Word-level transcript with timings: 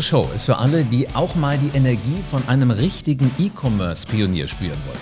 Diese 0.00 0.08
Show 0.16 0.30
ist 0.34 0.46
für 0.46 0.56
alle, 0.56 0.82
die 0.82 1.14
auch 1.14 1.34
mal 1.34 1.58
die 1.58 1.76
Energie 1.76 2.22
von 2.30 2.42
einem 2.48 2.70
richtigen 2.70 3.30
E-Commerce-Pionier 3.38 4.48
spüren 4.48 4.78
wollen. 4.86 4.98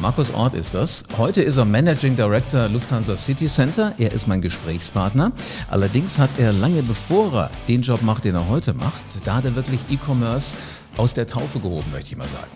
Markus 0.00 0.34
Ort 0.34 0.52
ist 0.52 0.74
das. 0.74 1.04
Heute 1.16 1.40
ist 1.40 1.56
er 1.56 1.64
Managing 1.64 2.14
Director 2.14 2.68
Lufthansa 2.68 3.16
City 3.16 3.46
Center. 3.46 3.94
Er 3.96 4.12
ist 4.12 4.28
mein 4.28 4.42
Gesprächspartner. 4.42 5.32
Allerdings 5.70 6.18
hat 6.18 6.28
er 6.36 6.52
lange 6.52 6.82
bevor 6.82 7.32
er 7.32 7.50
den 7.68 7.80
Job 7.80 8.02
macht, 8.02 8.26
den 8.26 8.34
er 8.34 8.46
heute 8.46 8.74
macht, 8.74 9.02
da 9.24 9.36
hat 9.36 9.46
er 9.46 9.56
wirklich 9.56 9.80
E-Commerce 9.88 10.58
aus 10.98 11.14
der 11.14 11.26
Taufe 11.26 11.58
gehoben, 11.58 11.90
möchte 11.90 12.10
ich 12.10 12.18
mal 12.18 12.28
sagen. 12.28 12.50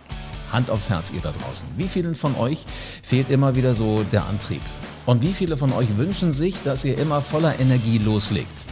Hand 0.52 0.68
aufs 0.68 0.90
Herz, 0.90 1.10
ihr 1.10 1.22
da 1.22 1.32
draußen. 1.32 1.66
Wie 1.78 1.88
vielen 1.88 2.14
von 2.14 2.36
euch 2.36 2.66
fehlt 3.02 3.30
immer 3.30 3.56
wieder 3.56 3.74
so 3.74 4.04
der 4.12 4.26
Antrieb? 4.26 4.60
Und 5.06 5.22
wie 5.22 5.32
viele 5.32 5.56
von 5.56 5.72
euch 5.72 5.96
wünschen 5.96 6.34
sich, 6.34 6.62
dass 6.64 6.84
ihr 6.84 6.98
immer 6.98 7.22
voller 7.22 7.58
Energie 7.58 7.96
loslegt? 7.96 8.66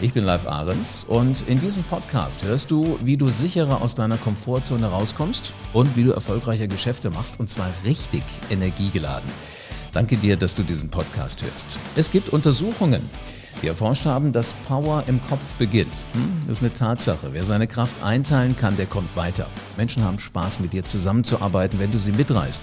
Ich 0.00 0.12
bin 0.12 0.24
Live 0.24 0.46
Ahrens 0.46 1.04
und 1.04 1.48
in 1.48 1.60
diesem 1.60 1.84
Podcast 1.84 2.42
hörst 2.44 2.70
du, 2.70 2.98
wie 3.02 3.16
du 3.16 3.28
sicherer 3.28 3.82
aus 3.82 3.94
deiner 3.94 4.18
Komfortzone 4.18 4.86
rauskommst 4.86 5.52
und 5.72 5.96
wie 5.96 6.04
du 6.04 6.12
erfolgreiche 6.12 6.68
Geschäfte 6.68 7.10
machst 7.10 7.38
und 7.38 7.48
zwar 7.48 7.70
richtig 7.84 8.24
energiegeladen. 8.50 9.30
Danke 9.92 10.16
dir, 10.16 10.36
dass 10.36 10.54
du 10.54 10.62
diesen 10.62 10.88
Podcast 10.88 11.42
hörst. 11.42 11.78
Es 11.96 12.10
gibt 12.10 12.30
Untersuchungen, 12.30 13.08
die 13.62 13.68
erforscht 13.68 14.04
haben, 14.04 14.32
dass 14.32 14.52
Power 14.66 15.04
im 15.06 15.20
Kopf 15.28 15.54
beginnt. 15.58 16.06
Hm, 16.12 16.40
das 16.46 16.58
ist 16.58 16.62
eine 16.62 16.72
Tatsache. 16.72 17.28
Wer 17.32 17.44
seine 17.44 17.66
Kraft 17.66 18.02
einteilen 18.02 18.56
kann, 18.56 18.76
der 18.76 18.86
kommt 18.86 19.16
weiter. 19.16 19.46
Menschen 19.76 20.04
haben 20.04 20.18
Spaß, 20.18 20.60
mit 20.60 20.72
dir 20.72 20.84
zusammenzuarbeiten, 20.84 21.78
wenn 21.78 21.92
du 21.92 21.98
sie 21.98 22.12
mitreißt. 22.12 22.62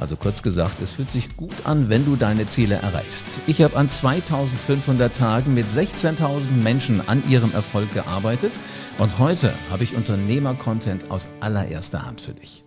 Also 0.00 0.16
kurz 0.16 0.42
gesagt, 0.42 0.80
es 0.82 0.90
fühlt 0.90 1.10
sich 1.10 1.36
gut 1.36 1.54
an, 1.64 1.88
wenn 1.88 2.04
du 2.04 2.16
deine 2.16 2.48
Ziele 2.48 2.74
erreichst. 2.76 3.26
Ich 3.46 3.62
habe 3.62 3.76
an 3.76 3.88
2500 3.88 5.14
Tagen 5.14 5.54
mit 5.54 5.68
16.000 5.68 6.50
Menschen 6.50 7.06
an 7.08 7.22
ihrem 7.28 7.52
Erfolg 7.52 7.92
gearbeitet 7.94 8.52
und 8.98 9.18
heute 9.18 9.54
habe 9.70 9.84
ich 9.84 9.94
Unternehmer-Content 9.94 11.10
aus 11.10 11.28
allererster 11.40 12.04
Hand 12.04 12.20
für 12.20 12.34
dich. 12.34 12.64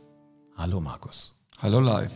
Hallo 0.56 0.80
Markus. 0.80 1.35
Hallo 1.62 1.80
live. 1.80 2.12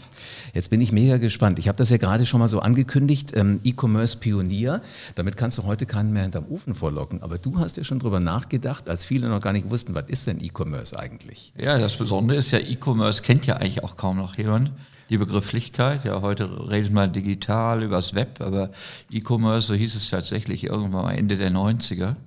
Jetzt 0.53 0.69
bin 0.69 0.81
ich 0.81 0.91
mega 0.91 1.15
gespannt. 1.15 1.59
Ich 1.59 1.69
habe 1.69 1.77
das 1.77 1.89
ja 1.89 1.95
gerade 1.95 2.25
schon 2.25 2.41
mal 2.41 2.49
so 2.49 2.59
angekündigt, 2.59 3.31
ähm, 3.37 3.61
E-Commerce-Pionier. 3.63 4.81
Damit 5.15 5.37
kannst 5.37 5.57
du 5.57 5.63
heute 5.63 5.85
keinen 5.85 6.11
mehr 6.11 6.23
hinterm 6.23 6.45
Ofen 6.49 6.73
vorlocken. 6.73 7.23
Aber 7.23 7.37
du 7.37 7.57
hast 7.57 7.77
ja 7.77 7.85
schon 7.85 7.99
drüber 7.99 8.19
nachgedacht, 8.19 8.89
als 8.89 9.05
viele 9.05 9.29
noch 9.29 9.39
gar 9.39 9.53
nicht 9.53 9.69
wussten, 9.69 9.95
was 9.95 10.07
ist 10.07 10.27
denn 10.27 10.41
E-Commerce 10.41 10.99
eigentlich? 10.99 11.53
Ja, 11.57 11.77
das 11.77 11.95
Besondere 11.95 12.37
ist 12.37 12.51
ja, 12.51 12.59
E-Commerce 12.59 13.21
kennt 13.21 13.45
ja 13.45 13.55
eigentlich 13.55 13.81
auch 13.81 13.95
kaum 13.95 14.17
noch 14.17 14.37
jemand 14.37 14.73
die 15.09 15.17
Begrifflichkeit. 15.17 16.03
Ja, 16.03 16.21
heute 16.21 16.69
redet 16.69 16.91
man 16.91 17.13
digital 17.13 17.81
übers 17.81 18.13
Web, 18.15 18.41
aber 18.41 18.71
E-Commerce, 19.09 19.67
so 19.67 19.73
hieß 19.73 19.95
es 19.95 20.09
tatsächlich 20.09 20.65
irgendwann 20.65 21.03
mal 21.03 21.13
Ende 21.13 21.37
der 21.37 21.49
90er. 21.49 22.17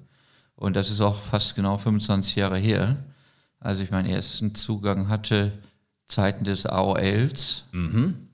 Und 0.57 0.77
das 0.77 0.91
ist 0.91 1.03
auch 1.03 1.21
fast 1.21 1.57
genau 1.57 1.77
25 1.77 2.37
Jahre 2.37 2.57
her, 2.57 3.05
als 3.61 3.81
ich 3.81 3.91
meinen 3.91 4.09
ersten 4.09 4.55
Zugang 4.55 5.09
hatte, 5.09 5.53
Zeiten 6.13 6.45
des 6.45 6.67
AOLs. 6.67 7.65
Mhm. 7.73 8.29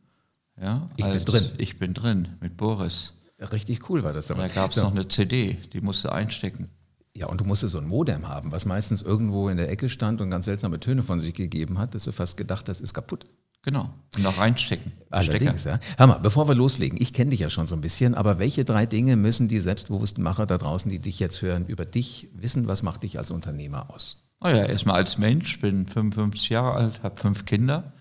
Ja, 0.60 0.86
ich 0.96 1.04
bin 1.04 1.24
drin. 1.24 1.50
Ich 1.58 1.78
bin 1.78 1.94
drin 1.94 2.28
mit 2.40 2.56
Boris. 2.56 3.14
Richtig 3.52 3.88
cool 3.88 4.02
war 4.02 4.12
das 4.12 4.26
damals. 4.26 4.52
Da 4.54 4.62
gab 4.62 4.70
es 4.70 4.76
ja. 4.76 4.82
noch 4.82 4.90
eine 4.90 5.06
CD, 5.06 5.58
die 5.72 5.80
musste 5.80 6.12
einstecken. 6.12 6.70
Ja, 7.14 7.26
und 7.26 7.40
du 7.40 7.44
musstest 7.44 7.72
so 7.72 7.78
ein 7.78 7.86
Modem 7.86 8.28
haben, 8.28 8.52
was 8.52 8.66
meistens 8.66 9.02
irgendwo 9.02 9.48
in 9.48 9.56
der 9.56 9.70
Ecke 9.70 9.88
stand 9.88 10.20
und 10.20 10.30
ganz 10.30 10.46
seltsame 10.46 10.80
Töne 10.80 11.02
von 11.02 11.18
sich 11.18 11.34
gegeben 11.34 11.78
hat, 11.78 11.94
dass 11.94 12.04
du 12.04 12.12
fast 12.12 12.36
gedacht 12.36 12.68
hast, 12.68 12.80
ist 12.80 12.94
kaputt. 12.94 13.26
Genau. 13.62 13.90
Und 14.16 14.26
auch 14.26 14.38
reinstecken. 14.38 14.92
Allerdings, 15.10 15.64
ja. 15.64 15.78
Hör 15.96 16.06
mal, 16.06 16.18
bevor 16.18 16.48
wir 16.48 16.54
loslegen, 16.54 17.00
ich 17.00 17.12
kenne 17.12 17.30
dich 17.30 17.40
ja 17.40 17.50
schon 17.50 17.66
so 17.66 17.74
ein 17.74 17.80
bisschen, 17.80 18.14
aber 18.14 18.38
welche 18.38 18.64
drei 18.64 18.86
Dinge 18.86 19.16
müssen 19.16 19.48
die 19.48 19.60
selbstbewussten 19.60 20.22
Macher 20.22 20.46
da 20.46 20.58
draußen, 20.58 20.90
die 20.90 21.00
dich 21.00 21.18
jetzt 21.20 21.42
hören, 21.42 21.66
über 21.66 21.84
dich 21.84 22.28
wissen? 22.34 22.66
Was 22.66 22.82
macht 22.82 23.02
dich 23.02 23.18
als 23.18 23.30
Unternehmer 23.30 23.90
aus? 23.90 24.27
Oh 24.40 24.48
ja, 24.48 24.64
erstmal 24.64 24.96
als 24.96 25.18
Mensch, 25.18 25.60
bin 25.60 25.86
55 25.86 26.48
Jahre 26.48 26.72
alt, 26.74 27.02
habe 27.02 27.16
fünf 27.16 27.44
Kinder. 27.44 27.92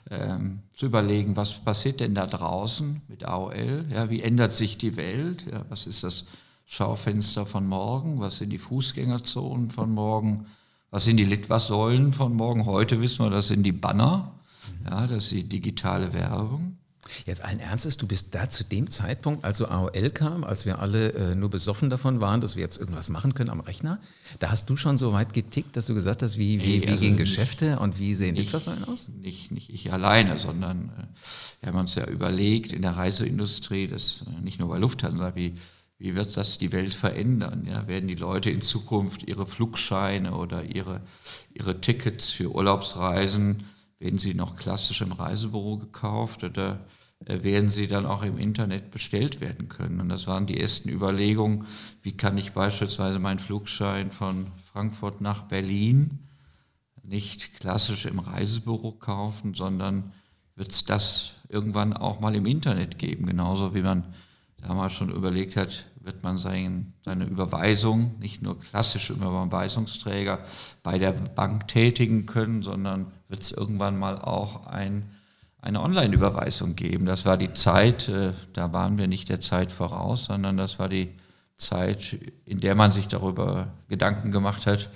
ähm, 0.10 0.60
zu 0.76 0.88
überlegen, 0.88 1.36
was 1.36 1.54
passiert 1.54 2.00
denn 2.00 2.16
da 2.16 2.26
draußen 2.26 3.02
mit 3.08 3.26
AOL, 3.26 3.86
ja, 3.92 4.10
wie 4.10 4.22
ändert 4.22 4.54
sich 4.54 4.78
die 4.78 4.98
Welt, 4.98 5.46
ja, 5.52 5.66
was 5.70 5.86
ist 5.86 6.04
das 6.04 6.26
Schaufenster 6.66 7.46
von 7.46 7.68
morgen, 7.68 8.20
was 8.20 8.38
sind 8.38 8.50
die 8.52 8.60
Fußgängerzonen 8.60 9.70
von 9.70 9.92
morgen, 9.92 10.46
was 10.92 11.06
sind 11.06 11.18
die 11.18 11.26
Litwas-Säulen 11.26 12.14
von 12.14 12.36
morgen, 12.36 12.66
heute 12.66 13.02
wissen 13.02 13.26
wir, 13.26 13.30
das 13.30 13.48
sind 13.48 13.64
die 13.64 13.72
Banner, 13.72 14.32
ja, 14.86 15.08
das 15.08 15.26
ist 15.26 15.32
die 15.32 15.44
digitale 15.44 16.14
Werbung. 16.14 16.79
Jetzt 17.25 17.44
allen 17.44 17.59
Ernstes, 17.59 17.97
du 17.97 18.08
bist 18.08 18.36
da 18.36 18.50
zu 18.50 18.64
dem 18.64 18.90
Zeitpunkt, 18.90 19.44
als 19.46 19.58
so 19.58 19.68
AOL 19.68 20.09
kam, 20.12 20.44
als 20.44 20.66
wir 20.66 20.80
alle 20.80 21.14
äh, 21.14 21.36
nur 21.36 21.50
besoffen 21.50 21.90
davon 21.90 22.22
waren, 22.22 22.42
dass 22.42 22.56
wir 22.56 22.64
jetzt 22.64 22.78
irgendwas 22.78 23.09
machen 23.09 23.34
können 23.34 23.50
am 23.50 23.59
Rechner, 23.59 24.00
da 24.40 24.52
hast 24.52 24.70
du 24.70 24.78
schon 24.78 24.97
so 24.97 25.14
weit 25.14 25.34
getickt, 25.34 25.75
dass 25.75 25.88
du 25.88 25.94
gesagt 25.94 26.22
hast, 26.22 26.38
wie, 26.38 26.62
wie, 26.62 26.84
wie 26.84 26.88
also 26.88 27.00
gehen 27.00 27.18
Geschäfte 27.18 27.80
und 27.80 28.00
wie 28.00 28.16
sehen 28.16 28.36
Litfaßsäulen 28.36 28.84
aus? 28.86 29.09
Nicht, 29.22 29.52
nicht 29.52 29.69
ich 29.69 29.92
alleine, 29.92 30.38
sondern 30.40 30.90
äh, 30.90 31.62
wir 31.62 31.69
haben 31.69 31.80
uns 31.80 31.96
ja 31.96 32.06
überlegt 32.06 32.72
in 32.72 32.81
der 32.81 32.96
Reiseindustrie, 32.96 33.88
das 33.88 34.24
äh, 34.28 34.42
nicht 34.42 34.59
nur 34.59 34.69
bei 34.69 34.78
Lufthansa, 34.78 35.36
wie, 35.36 35.56
wie 35.98 36.16
wird 36.16 36.36
das 36.38 36.58
die 36.58 36.72
Welt 36.72 36.94
verändern? 36.94 37.66
Ja? 37.69 37.88
Werden 37.88 38.08
die 38.08 38.16
Leute 38.16 38.50
in 38.50 38.62
Zukunft 38.62 39.24
ihre 39.24 39.46
Flugscheine 39.46 40.34
oder 40.34 40.64
ihre, 40.64 41.02
ihre 41.53 41.81
Tickets 41.81 42.30
für 42.30 42.53
Urlaubsreisen, 42.56 43.66
werden 44.00 44.18
sie 44.18 44.34
noch 44.34 44.56
klassisch 44.56 45.01
im 45.01 45.12
Reisebüro 45.12 45.78
gekauft 45.78 46.44
oder 46.44 46.80
werden 47.19 47.69
sie 47.69 47.88
dann 47.88 48.06
auch 48.06 48.24
im 48.24 48.38
Internet 48.38 48.92
bestellt 48.92 49.42
werden 49.42 49.68
können. 49.68 50.00
Und 50.00 50.10
das 50.10 50.25
waren 50.27 50.45
die 50.45 50.60
ersten 50.60 50.89
Überlegungen, 50.89 51.66
wie 52.01 52.13
kann 52.13 52.38
ich 52.38 52.54
beispielsweise 52.54 53.19
meinen 53.19 53.39
Flugschein 53.39 54.10
von 54.12 54.48
Frankfurt 54.63 55.21
nach 55.21 55.44
Berlin 55.44 56.19
nicht 57.04 57.56
klassisch 57.56 58.06
im 58.06 58.19
Reisebüro 58.19 58.92
kaufen, 58.92 59.54
sondern 59.54 60.13
wird 60.56 60.71
es 60.71 60.86
das 60.86 61.36
irgendwann 61.50 61.94
auch 61.94 62.19
mal 62.19 62.36
im 62.36 62.45
Internet 62.45 63.00
geben, 63.00 63.25
genauso 63.25 63.74
wie 63.74 63.81
man 63.81 64.04
damals 64.57 64.94
schon 64.94 65.10
überlegt 65.10 65.56
hat, 65.56 65.86
wird 66.01 66.24
man 66.24 66.38
sein, 66.38 66.94
seine 67.04 67.25
Überweisung 67.25 68.18
nicht 68.19 68.42
nur 68.42 68.60
klassisch 68.60 69.10
über 69.10 69.27
Überweisungsträger 69.27 70.39
bei 70.83 70.98
der 70.98 71.12
Bank 71.12 71.68
tätigen 71.68 72.25
können, 72.25 72.62
sondern 72.62 73.07
wird 73.27 73.42
es 73.42 73.51
irgendwann 73.51 73.98
mal 73.98 74.19
auch 74.19 74.68
ein 74.68 75.10
eine 75.62 75.82
Online-Überweisung 75.82 76.76
geben. 76.76 77.06
Das 77.06 77.26
war 77.26 77.38
die 77.38 77.54
Zeit, 77.54 78.08
äh, 78.10 78.34
da 78.54 78.72
waren 78.74 78.98
wir 78.98 79.08
nicht 79.08 79.30
der 79.30 79.40
Zeit 79.40 79.72
voraus, 79.72 80.26
sondern 80.26 80.58
das 80.58 80.80
war 80.80 80.90
die 80.90 81.16
Zeit, 81.58 82.18
in 82.46 82.60
der 82.60 82.76
man 82.76 82.92
sich 82.92 83.08
darüber 83.08 83.74
Gedanken 83.90 84.32
gemacht 84.32 84.66
hat, 84.66 84.90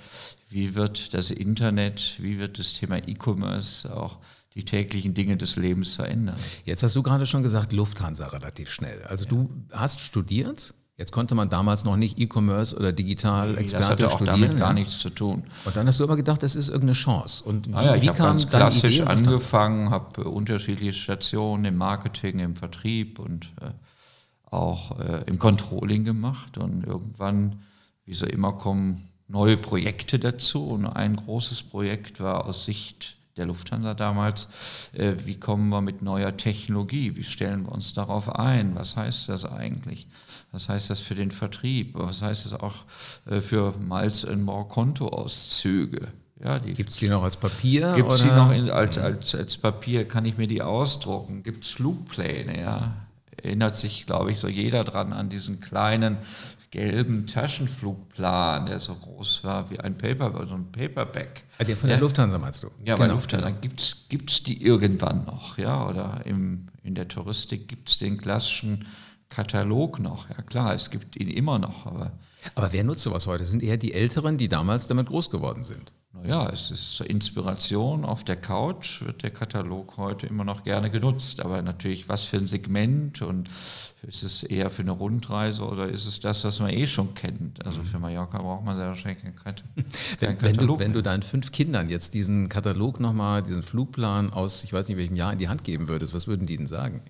wie 0.48 0.74
wird 0.74 1.12
das 1.12 1.30
Internet, 1.30 2.16
wie 2.18 2.38
wird 2.38 2.58
das 2.58 2.72
Thema 2.72 2.96
E-Commerce 2.96 3.94
auch 3.94 4.18
die 4.54 4.64
täglichen 4.64 5.14
Dinge 5.14 5.36
des 5.36 5.56
Lebens 5.56 5.94
verändern. 5.94 6.36
Jetzt 6.64 6.82
hast 6.82 6.94
du 6.94 7.02
gerade 7.02 7.26
schon 7.26 7.42
gesagt, 7.42 7.72
Lufthansa 7.72 8.28
relativ 8.28 8.70
schnell. 8.70 9.02
Also 9.02 9.24
ja. 9.24 9.30
du 9.30 9.50
hast 9.72 10.00
studiert, 10.00 10.74
Jetzt 10.96 11.10
konnte 11.10 11.34
man 11.34 11.48
damals 11.48 11.84
noch 11.84 11.96
nicht 11.96 12.20
E-Commerce 12.20 12.76
oder 12.76 12.92
Digital-Experte 12.92 13.80
das 13.82 13.90
hatte 13.90 14.06
auch 14.06 14.16
studieren. 14.16 14.42
damit 14.42 14.58
gar 14.58 14.72
nichts 14.72 14.98
zu 15.00 15.10
tun. 15.10 15.42
Und 15.64 15.76
dann 15.76 15.88
hast 15.88 15.98
du 15.98 16.04
aber 16.04 16.14
gedacht, 16.14 16.42
das 16.44 16.54
ist 16.54 16.68
irgendeine 16.68 16.92
Chance. 16.92 17.42
Und 17.42 17.68
wie, 17.68 17.74
ah 17.74 17.84
ja, 17.84 17.94
ich 17.96 18.06
habe 18.06 18.18
ganz 18.18 18.48
klassisch 18.48 19.00
angefangen, 19.00 19.90
habe 19.90 20.22
unterschiedliche 20.22 20.92
Stationen 20.92 21.64
im 21.64 21.76
Marketing, 21.76 22.38
im 22.38 22.54
Vertrieb 22.54 23.18
und 23.18 23.52
äh, 23.60 23.70
auch 24.44 25.00
äh, 25.00 25.24
im 25.26 25.40
Controlling 25.40 26.04
gemacht. 26.04 26.58
Und 26.58 26.86
irgendwann, 26.86 27.62
wie 28.04 28.14
so 28.14 28.26
immer, 28.26 28.52
kommen 28.52 29.08
neue 29.26 29.56
Projekte 29.56 30.20
dazu. 30.20 30.68
Und 30.68 30.86
ein 30.86 31.16
großes 31.16 31.64
Projekt 31.64 32.20
war 32.20 32.46
aus 32.46 32.66
Sicht 32.66 33.16
der 33.36 33.46
Lufthansa 33.46 33.94
damals, 33.94 34.48
äh, 34.92 35.14
wie 35.24 35.38
kommen 35.38 35.68
wir 35.70 35.80
mit 35.80 36.02
neuer 36.02 36.36
Technologie, 36.36 37.16
wie 37.16 37.24
stellen 37.24 37.64
wir 37.64 37.72
uns 37.72 37.94
darauf 37.94 38.34
ein, 38.34 38.74
was 38.74 38.96
heißt 38.96 39.28
das 39.28 39.44
eigentlich, 39.44 40.06
was 40.52 40.68
heißt 40.68 40.90
das 40.90 41.00
für 41.00 41.14
den 41.14 41.30
Vertrieb, 41.30 41.94
was 41.94 42.22
heißt 42.22 42.46
das 42.46 42.60
auch 42.60 42.74
äh, 43.26 43.40
für 43.40 43.74
Miles 43.78 44.24
and 44.24 44.42
More 44.42 44.66
Kontoauszüge. 44.66 46.08
Ja, 46.42 46.58
Gibt 46.58 46.90
es 46.90 46.96
die 46.96 47.08
noch 47.08 47.22
als 47.22 47.36
Papier? 47.36 47.94
Gibt 47.94 48.12
es 48.12 48.22
die 48.22 48.28
noch 48.28 48.52
in, 48.52 48.68
als, 48.68 48.98
als, 48.98 49.34
als 49.34 49.56
Papier? 49.56 50.06
Kann 50.06 50.24
ich 50.24 50.36
mir 50.36 50.46
die 50.46 50.62
ausdrucken? 50.62 51.42
Gibt 51.42 51.64
es 51.64 51.70
Flugpläne? 51.70 52.60
Ja? 52.60 52.92
Erinnert 53.42 53.76
sich, 53.76 54.04
glaube 54.04 54.32
ich, 54.32 54.40
so 54.40 54.48
jeder 54.48 54.84
dran 54.84 55.12
an 55.12 55.28
diesen 55.28 55.60
kleinen 55.60 56.18
gelben 56.74 57.28
Taschenflugplan, 57.28 58.66
der 58.66 58.80
so 58.80 58.96
groß 58.96 59.44
war 59.44 59.70
wie 59.70 59.78
ein 59.78 59.96
Paper, 59.96 60.44
so 60.44 60.54
ein 60.54 60.72
Paperback. 60.72 61.44
Ah, 61.58 61.62
der 61.62 61.76
von 61.76 61.88
der 61.88 61.98
ja, 61.98 62.02
Lufthansa 62.02 62.36
meinst 62.36 62.64
du? 62.64 62.66
Ja, 62.84 62.96
genau, 62.96 62.98
bei 62.98 63.12
Lufthansa 63.12 63.50
genau. 63.50 63.60
gibt 63.60 64.30
es 64.30 64.42
die 64.42 64.60
irgendwann 64.60 65.24
noch, 65.24 65.56
ja, 65.56 65.88
oder 65.88 66.22
im, 66.24 66.66
in 66.82 66.96
der 66.96 67.06
Touristik 67.06 67.68
gibt 67.68 67.90
es 67.90 67.98
den 67.98 68.18
klassischen 68.18 68.88
Katalog 69.28 70.00
noch. 70.00 70.28
Ja 70.30 70.42
klar, 70.42 70.74
es 70.74 70.90
gibt 70.90 71.14
ihn 71.14 71.28
immer 71.28 71.60
noch, 71.60 71.86
aber 71.86 72.10
aber 72.56 72.72
wer 72.72 72.84
nutzt 72.84 73.04
sowas 73.04 73.26
heute? 73.26 73.38
Das 73.38 73.50
sind 73.50 73.62
eher 73.62 73.76
die 73.76 73.94
Älteren, 73.94 74.36
die 74.36 74.48
damals 74.48 74.88
damit 74.88 75.06
groß 75.06 75.30
geworden 75.30 75.62
sind. 75.62 75.92
Naja, 76.22 76.48
es 76.52 76.70
ist 76.70 76.96
zur 76.96 77.10
Inspiration. 77.10 78.04
Auf 78.04 78.22
der 78.22 78.36
Couch 78.36 79.02
wird 79.02 79.24
der 79.24 79.30
Katalog 79.30 79.96
heute 79.96 80.26
immer 80.26 80.44
noch 80.44 80.62
gerne 80.62 80.88
genutzt. 80.88 81.40
Aber 81.40 81.60
natürlich, 81.60 82.08
was 82.08 82.24
für 82.24 82.36
ein 82.36 82.46
Segment 82.46 83.20
und 83.20 83.50
ist 84.02 84.22
es 84.22 84.42
eher 84.44 84.70
für 84.70 84.82
eine 84.82 84.92
Rundreise 84.92 85.62
oder 85.62 85.88
ist 85.88 86.06
es 86.06 86.20
das, 86.20 86.44
was 86.44 86.60
man 86.60 86.70
eh 86.70 86.86
schon 86.86 87.14
kennt? 87.14 87.64
Also 87.66 87.82
für 87.82 87.98
Mallorca 87.98 88.38
braucht 88.38 88.64
man 88.64 88.76
sehr 88.76 88.86
wahrscheinlich 88.86 89.22
keinen 89.22 89.34
Katalog. 89.34 89.72
Wenn, 90.40 90.56
du, 90.56 90.78
wenn 90.78 90.92
du 90.92 91.02
deinen 91.02 91.22
fünf 91.22 91.50
Kindern 91.50 91.88
jetzt 91.88 92.14
diesen 92.14 92.48
Katalog 92.48 93.00
nochmal, 93.00 93.42
diesen 93.42 93.62
Flugplan 93.62 94.30
aus, 94.30 94.62
ich 94.62 94.72
weiß 94.72 94.88
nicht 94.88 94.98
welchem 94.98 95.16
Jahr 95.16 95.32
in 95.32 95.38
die 95.38 95.48
Hand 95.48 95.64
geben 95.64 95.88
würdest, 95.88 96.14
was 96.14 96.26
würden 96.28 96.46
die 96.46 96.56
denn 96.56 96.68
sagen? 96.68 97.02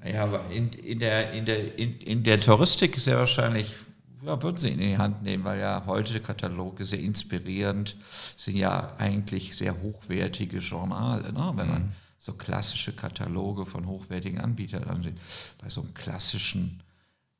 Naja, 0.00 0.24
aber 0.24 0.50
in, 0.50 0.68
in, 0.70 0.98
der, 0.98 1.32
in, 1.32 1.44
der, 1.44 1.78
in, 1.78 1.98
in 1.98 2.22
der 2.22 2.40
Touristik 2.40 2.96
ist 2.96 3.06
ja 3.06 3.16
wahrscheinlich 3.16 3.74
ja, 4.24 4.42
würden 4.42 4.56
sie 4.56 4.70
in 4.70 4.80
die 4.80 4.98
Hand 4.98 5.22
nehmen, 5.22 5.44
weil 5.44 5.60
ja 5.60 5.84
heute 5.86 6.20
Kataloge 6.20 6.84
sehr 6.84 7.00
inspirierend 7.00 7.96
sind 8.36 8.56
ja 8.56 8.94
eigentlich 8.98 9.56
sehr 9.56 9.80
hochwertige 9.80 10.58
Journale. 10.58 11.32
Ne? 11.32 11.52
Wenn 11.54 11.68
man 11.68 11.82
mhm. 11.82 11.92
so 12.18 12.32
klassische 12.32 12.92
Kataloge 12.92 13.64
von 13.64 13.86
hochwertigen 13.86 14.40
Anbietern 14.40 14.84
ansieht, 14.84 15.18
bei 15.62 15.68
so 15.68 15.82
einem 15.82 15.94
klassischen 15.94 16.82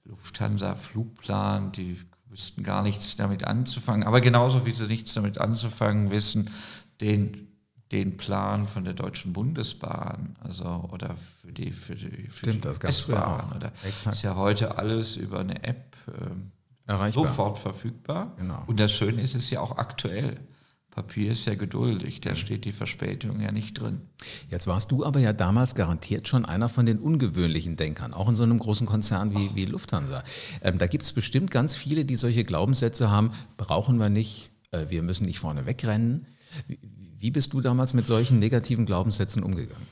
Lufthansa-Flugplan, 0.05 1.73
die 1.73 2.01
wüssten 2.27 2.63
gar 2.63 2.83
nichts 2.83 3.17
damit 3.17 3.45
anzufangen, 3.45 4.07
aber 4.07 4.21
genauso 4.21 4.67
wie 4.67 4.73
sie 4.73 4.87
nichts 4.87 5.15
damit 5.15 5.39
anzufangen 5.39 6.11
wissen, 6.11 6.51
den 7.01 7.49
den 7.91 8.19
Plan 8.19 8.69
von 8.69 8.85
der 8.85 8.93
Deutschen 8.93 9.33
Bundesbahn, 9.33 10.37
also 10.41 10.91
oder 10.93 11.17
für 11.17 11.53
die 11.53 11.73
für 11.73 11.95
die, 11.95 12.29
für 12.29 12.51
Stimmt, 12.51 12.65
die 12.67 12.87
S-Bahn 12.87 13.51
oder 13.57 13.73
ist 13.83 14.23
ja 14.23 14.35
heute 14.37 14.77
alles 14.77 15.17
über 15.17 15.41
eine 15.41 15.65
App 15.65 15.97
ähm, 16.21 16.53
Erreichbar. 16.89 17.27
sofort 17.27 17.59
verfügbar. 17.59 18.35
Genau. 18.39 18.65
Und 18.67 18.81
das 18.81 18.91
Schöne 18.93 19.21
ist, 19.21 19.35
es 19.35 19.45
ist 19.45 19.51
ja 19.51 19.61
auch 19.61 19.77
aktuell. 19.77 20.41
Papier 20.91 21.31
ist 21.31 21.45
ja 21.45 21.55
geduldig, 21.55 22.23
da 22.23 22.35
steht 22.35 22.65
die 22.65 22.73
Verspätung 22.73 23.41
ja 23.41 23.53
nicht 23.53 23.75
drin. 23.75 24.01
Jetzt 24.51 24.67
warst 24.67 24.91
du 24.91 25.05
aber 25.05 25.21
ja 25.21 25.33
damals 25.33 25.75
garantiert 25.75 26.27
schon 26.27 26.45
einer 26.45 26.69
von 26.69 26.87
den 26.87 26.99
ungewöhnlichen 26.99 27.77
Denkern, 27.77 28.15
auch 28.15 28.29
in 28.29 28.35
so 28.35 28.43
einem 28.43 28.59
großen 28.59 28.87
Konzern 28.87 29.33
wie, 29.37 29.55
wie 29.55 29.67
Lufthansa. 29.67 30.25
Ähm, 30.63 30.79
da 30.79 30.87
gibt 30.87 31.05
es 31.05 31.13
bestimmt 31.13 31.51
ganz 31.51 31.77
viele, 31.77 32.05
die 32.05 32.17
solche 32.17 32.43
Glaubenssätze 32.43 33.11
haben, 33.11 33.31
brauchen 33.59 33.99
wir 33.99 34.09
nicht, 34.09 34.51
äh, 34.73 34.87
wir 34.89 35.03
müssen 35.03 35.27
nicht 35.27 35.39
vorne 35.39 35.67
wegrennen. 35.67 36.27
Wie, 36.67 36.81
wie, 37.19 37.31
bist 37.31 37.53
du 37.53 37.61
damals 37.61 37.93
mit 37.93 38.07
solchen 38.07 38.39
negativen 38.39 38.87
Glaubenssätzen 38.87 39.45
umgegangen? 39.45 39.87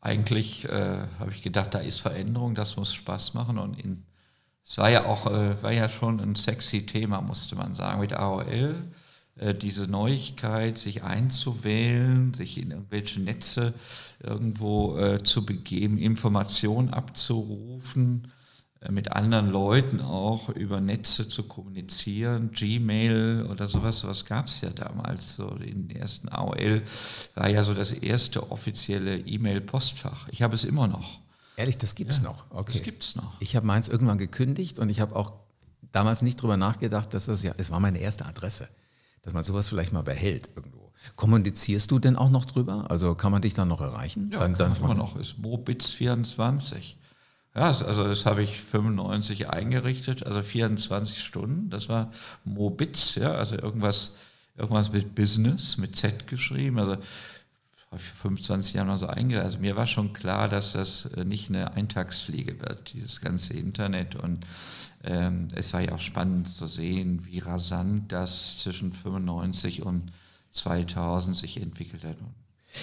Eigentlich 0.00 0.66
äh, 0.66 1.06
habe 1.18 1.32
ich 1.32 1.42
gedacht, 1.42 1.74
da 1.74 1.78
ist 1.78 1.98
Veränderung, 1.98 2.54
das 2.54 2.76
muss 2.76 2.94
Spaß 2.94 3.34
machen 3.34 3.58
und 3.58 3.80
in 3.80 4.04
es 4.68 4.76
war 4.76 4.90
ja 4.90 5.06
auch, 5.06 5.26
äh, 5.26 5.62
war 5.62 5.72
ja 5.72 5.88
schon 5.88 6.20
ein 6.20 6.34
sexy 6.34 6.84
Thema, 6.84 7.22
musste 7.22 7.56
man 7.56 7.74
sagen, 7.74 8.00
mit 8.00 8.12
AOL. 8.12 8.74
Äh, 9.36 9.54
diese 9.54 9.86
Neuigkeit, 9.86 10.78
sich 10.78 11.02
einzuwählen, 11.02 12.34
sich 12.34 12.58
in 12.58 12.72
irgendwelche 12.72 13.20
Netze 13.20 13.72
irgendwo 14.22 14.98
äh, 14.98 15.22
zu 15.22 15.46
begeben, 15.46 15.96
Informationen 15.96 16.90
abzurufen, 16.90 18.32
mit 18.90 19.10
anderen 19.10 19.50
Leuten 19.50 20.00
auch 20.00 20.50
über 20.50 20.80
Netze 20.80 21.28
zu 21.28 21.48
kommunizieren, 21.48 22.52
Gmail 22.52 23.48
oder 23.50 23.66
sowas, 23.66 23.98
sowas 23.98 24.24
gab 24.24 24.46
es 24.46 24.60
ja 24.60 24.70
damals. 24.70 25.34
So 25.34 25.48
in 25.56 25.88
den 25.88 25.96
ersten 25.96 26.28
AOL 26.28 26.82
war 27.34 27.48
ja 27.48 27.64
so 27.64 27.74
das 27.74 27.90
erste 27.90 28.52
offizielle 28.52 29.18
E-Mail-Postfach. 29.18 30.28
Ich 30.28 30.42
habe 30.42 30.54
es 30.54 30.64
immer 30.64 30.86
noch. 30.86 31.20
Ehrlich, 31.58 31.76
das 31.76 31.96
gibt 31.96 32.12
es 32.12 32.18
ja, 32.18 32.22
noch. 32.22 32.46
Okay. 32.50 32.72
Das 32.72 32.82
gibt's 32.82 33.16
noch. 33.16 33.40
Ich 33.40 33.56
habe 33.56 33.66
meins 33.66 33.88
irgendwann 33.88 34.16
gekündigt 34.16 34.78
und 34.78 34.90
ich 34.90 35.00
habe 35.00 35.16
auch 35.16 35.32
damals 35.90 36.22
nicht 36.22 36.40
drüber 36.40 36.56
nachgedacht, 36.56 37.12
dass 37.12 37.26
das 37.26 37.42
ja, 37.42 37.52
es 37.56 37.72
war 37.72 37.80
meine 37.80 37.98
erste 37.98 38.26
Adresse, 38.26 38.68
dass 39.22 39.32
man 39.32 39.42
sowas 39.42 39.66
vielleicht 39.68 39.92
mal 39.92 40.04
behält 40.04 40.50
irgendwo. 40.54 40.92
Kommunizierst 41.16 41.90
du 41.90 41.98
denn 41.98 42.14
auch 42.14 42.30
noch 42.30 42.44
drüber? 42.44 42.88
Also 42.88 43.16
kann 43.16 43.32
man 43.32 43.42
dich 43.42 43.54
dann 43.54 43.66
noch 43.66 43.80
erreichen? 43.80 44.30
Ja, 44.32 44.38
dann, 44.38 44.54
kann 44.54 44.72
dann 44.72 44.84
immer 44.84 44.94
noch. 44.94 45.16
Ist 45.16 45.40
Mobitz24. 45.40 46.94
Ja, 47.56 47.62
also 47.62 48.04
das 48.04 48.24
habe 48.24 48.44
ich 48.44 48.60
95 48.60 49.50
eingerichtet, 49.50 50.24
also 50.24 50.42
24 50.42 51.24
Stunden. 51.24 51.70
Das 51.70 51.88
war 51.88 52.12
Mobitz, 52.44 53.16
ja, 53.16 53.32
also 53.32 53.56
irgendwas, 53.56 54.16
irgendwas 54.56 54.92
mit 54.92 55.16
Business, 55.16 55.76
mit 55.76 55.96
Z 55.96 56.28
geschrieben. 56.28 56.78
Also 56.78 56.98
vor 57.90 57.98
25 57.98 58.74
Jahren 58.74 58.88
oder 58.88 58.98
so 58.98 59.06
eingereicht. 59.06 59.46
Also 59.46 59.58
mir 59.58 59.76
war 59.76 59.86
schon 59.86 60.12
klar, 60.12 60.48
dass 60.48 60.72
das 60.72 61.06
äh, 61.06 61.24
nicht 61.24 61.48
eine 61.48 61.72
Eintagsfliege 61.72 62.60
wird, 62.60 62.92
dieses 62.92 63.20
ganze 63.20 63.54
Internet. 63.54 64.14
Und 64.16 64.46
ähm, 65.04 65.48
es 65.54 65.72
war 65.72 65.80
ja 65.80 65.92
auch 65.92 66.00
spannend 66.00 66.48
zu 66.48 66.66
sehen, 66.66 67.24
wie 67.24 67.38
rasant 67.38 68.12
das 68.12 68.58
zwischen 68.58 68.92
95 68.92 69.82
und 69.82 70.12
2000 70.50 71.36
sich 71.36 71.60
entwickelt 71.60 72.04
hat. 72.04 72.16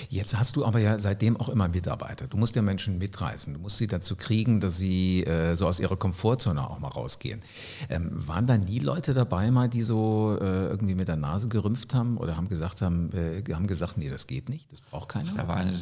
Jetzt 0.10 0.38
hast 0.38 0.56
du 0.56 0.66
aber 0.66 0.80
ja 0.80 1.00
seitdem 1.00 1.38
auch 1.38 1.50
immer 1.50 1.68
Mitarbeiter. 1.68 2.28
Du 2.28 2.38
musst 2.38 2.56
ja 2.56 2.62
Menschen 2.62 2.98
mitreißen. 2.98 3.54
Du 3.54 3.60
musst 3.60 3.78
sie 3.78 3.88
dazu 3.88 4.16
kriegen, 4.16 4.60
dass 4.60 4.78
sie 4.78 5.24
äh, 5.24 5.56
so 5.56 5.68
aus 5.68 5.80
ihrer 5.80 5.96
Komfortzone 5.96 6.70
auch 6.70 6.80
mal 6.80 6.90
rausgehen. 6.90 7.42
Ähm, 7.90 8.12
waren 8.28 8.48
da 8.48 8.58
nie 8.58 8.80
Leute 8.80 9.14
dabei, 9.14 9.52
mal, 9.52 9.70
die 9.70 9.84
so 9.84 10.38
äh, 10.40 10.68
irgendwie 10.68 10.96
mit 10.96 11.08
der 11.08 11.18
Nase 11.18 11.48
gerümpft 11.48 11.94
haben 11.94 12.18
oder 12.18 12.38
haben 12.38 12.50
gesagt 12.50 12.82
haben, 12.82 13.12
äh, 13.14 13.44
haben 13.54 13.68
gesagt, 13.68 13.98
nee, 13.98 14.10
das 14.10 14.28
geht 14.28 14.50
nicht, 14.50 14.72
das 14.72 14.82
braucht 14.82 15.10
keiner? 15.10 15.34
Da 15.34 15.48
war 15.48 15.58
eine, 15.58 15.74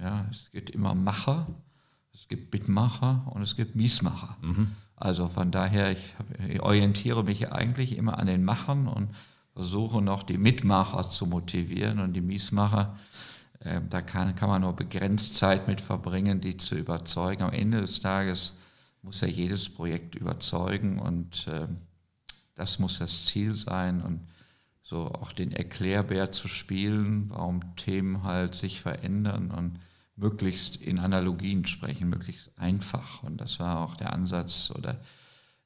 ja, 0.00 0.26
es 0.30 0.50
gibt 0.50 0.70
immer 0.70 0.94
Macher, 0.94 1.46
es 2.14 2.28
gibt 2.28 2.52
Mitmacher 2.52 3.26
und 3.30 3.42
es 3.42 3.56
gibt 3.56 3.74
Miesmacher. 3.74 4.36
Mhm. 4.42 4.72
Also 4.96 5.28
von 5.28 5.50
daher, 5.50 5.90
ich, 5.90 6.14
ich 6.48 6.60
orientiere 6.60 7.24
mich 7.24 7.50
eigentlich 7.50 7.96
immer 7.96 8.18
an 8.18 8.26
den 8.26 8.44
Machern 8.44 8.86
und 8.86 9.08
versuche 9.54 10.00
noch 10.00 10.22
die 10.22 10.38
Mitmacher 10.38 11.08
zu 11.08 11.26
motivieren 11.26 11.98
und 11.98 12.14
die 12.14 12.20
Miesmacher 12.20 12.96
ähm, 13.64 13.88
da 13.90 14.02
kann, 14.02 14.34
kann 14.34 14.48
man 14.48 14.62
nur 14.62 14.74
begrenzt 14.74 15.34
Zeit 15.36 15.68
mit 15.68 15.80
verbringen, 15.80 16.40
die 16.40 16.56
zu 16.56 16.74
überzeugen. 16.76 17.42
Am 17.42 17.52
Ende 17.52 17.80
des 17.80 18.00
Tages 18.00 18.54
muss 19.02 19.20
ja 19.20 19.28
jedes 19.28 19.68
Projekt 19.68 20.14
überzeugen 20.14 20.98
und 20.98 21.46
äh, 21.48 21.66
das 22.54 22.78
muss 22.78 22.98
das 22.98 23.26
Ziel 23.26 23.54
sein 23.54 24.02
und 24.02 24.20
so 24.82 25.06
auch 25.06 25.32
den 25.32 25.52
Erklärbär 25.52 26.32
zu 26.32 26.48
spielen, 26.48 27.30
warum 27.30 27.76
Themen 27.76 28.24
halt 28.24 28.54
sich 28.54 28.80
verändern 28.80 29.50
und 29.50 29.78
möglichst 30.16 30.76
in 30.76 30.98
Analogien 30.98 31.66
sprechen, 31.66 32.10
möglichst 32.10 32.58
einfach. 32.58 33.22
Und 33.22 33.40
das 33.40 33.58
war 33.58 33.80
auch 33.80 33.96
der 33.96 34.12
Ansatz 34.12 34.70
oder 34.76 35.00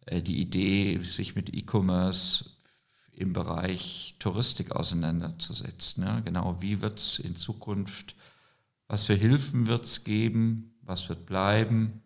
äh, 0.07 0.23
die 0.23 0.41
Idee, 0.41 1.01
sich 1.03 1.35
mit 1.35 1.53
E-Commerce 1.53 2.56
im 3.17 3.33
Bereich 3.33 4.15
Touristik 4.19 4.73
auseinanderzusetzen. 4.73 6.05
Ja, 6.05 6.21
genau, 6.21 6.61
wie 6.61 6.83
wird 6.83 6.99
es 6.99 7.19
in 7.19 7.35
Zukunft, 7.35 8.15
was 8.89 9.05
für 9.07 9.15
Hilfen 9.15 9.67
wird 9.67 9.87
es 9.87 10.05
geben, 10.05 10.75
was 10.83 11.09
wird 11.09 11.27
bleiben, 11.27 12.03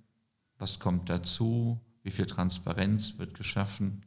was 0.59 0.79
kommt 0.79 1.11
dazu, 1.11 1.81
Wie 2.02 2.11
viel 2.11 2.25
Transparenz 2.25 3.19
wird 3.19 3.35
geschaffen? 3.35 4.07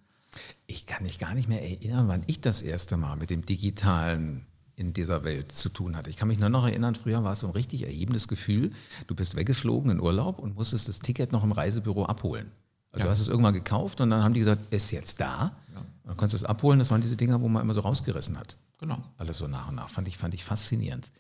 Ich 0.65 0.87
kann 0.87 1.03
mich 1.03 1.19
gar 1.19 1.35
nicht 1.35 1.47
mehr 1.47 1.61
erinnern, 1.61 2.07
wann 2.07 2.23
ich 2.25 2.41
das 2.41 2.63
erste 2.63 2.97
Mal 2.97 3.17
mit 3.17 3.29
dem 3.29 3.45
Digitalen 3.45 4.47
in 4.75 4.93
dieser 4.93 5.23
Welt 5.23 5.51
zu 5.51 5.69
tun 5.69 5.95
hatte. 5.95 6.09
Ich 6.09 6.17
kann 6.17 6.27
mich 6.27 6.39
nur 6.39 6.49
noch 6.49 6.65
erinnern, 6.65 6.95
früher 6.95 7.23
war 7.23 7.33
es 7.33 7.41
so 7.41 7.47
ein 7.47 7.53
richtig 7.53 7.83
erhebendes 7.83 8.27
Gefühl. 8.27 8.71
Du 9.05 9.13
bist 9.13 9.35
weggeflogen 9.35 9.91
in 9.91 9.99
Urlaub 9.99 10.39
und 10.39 10.55
musstest 10.55 10.87
das 10.87 10.99
Ticket 10.99 11.31
noch 11.31 11.43
im 11.43 11.51
Reisebüro 11.51 12.05
abholen. 12.05 12.51
Also 12.91 13.01
ja. 13.01 13.05
du 13.05 13.11
hast 13.11 13.19
es 13.19 13.27
irgendwann 13.27 13.53
gekauft 13.53 14.01
und 14.01 14.09
dann 14.09 14.23
haben 14.23 14.33
die 14.33 14.39
gesagt, 14.39 14.73
ist 14.73 14.89
jetzt 14.89 15.21
da. 15.21 15.55
Ja. 15.75 15.85
Dann 16.05 16.17
konntest 16.17 16.41
du 16.41 16.45
es 16.45 16.49
abholen. 16.49 16.79
Das 16.79 16.91
waren 16.91 17.01
diese 17.01 17.15
Dinger, 17.15 17.41
wo 17.41 17.47
man 17.47 17.61
immer 17.61 17.73
so 17.73 17.81
rausgerissen 17.81 18.37
hat. 18.37 18.57
Genau. 18.79 18.97
Alles 19.17 19.37
so 19.37 19.47
nach 19.47 19.69
und 19.69 19.75
nach. 19.75 19.89
Fand 19.89 20.07
ich, 20.07 20.17
fand 20.17 20.33
ich 20.33 20.43
faszinierend. 20.43 21.11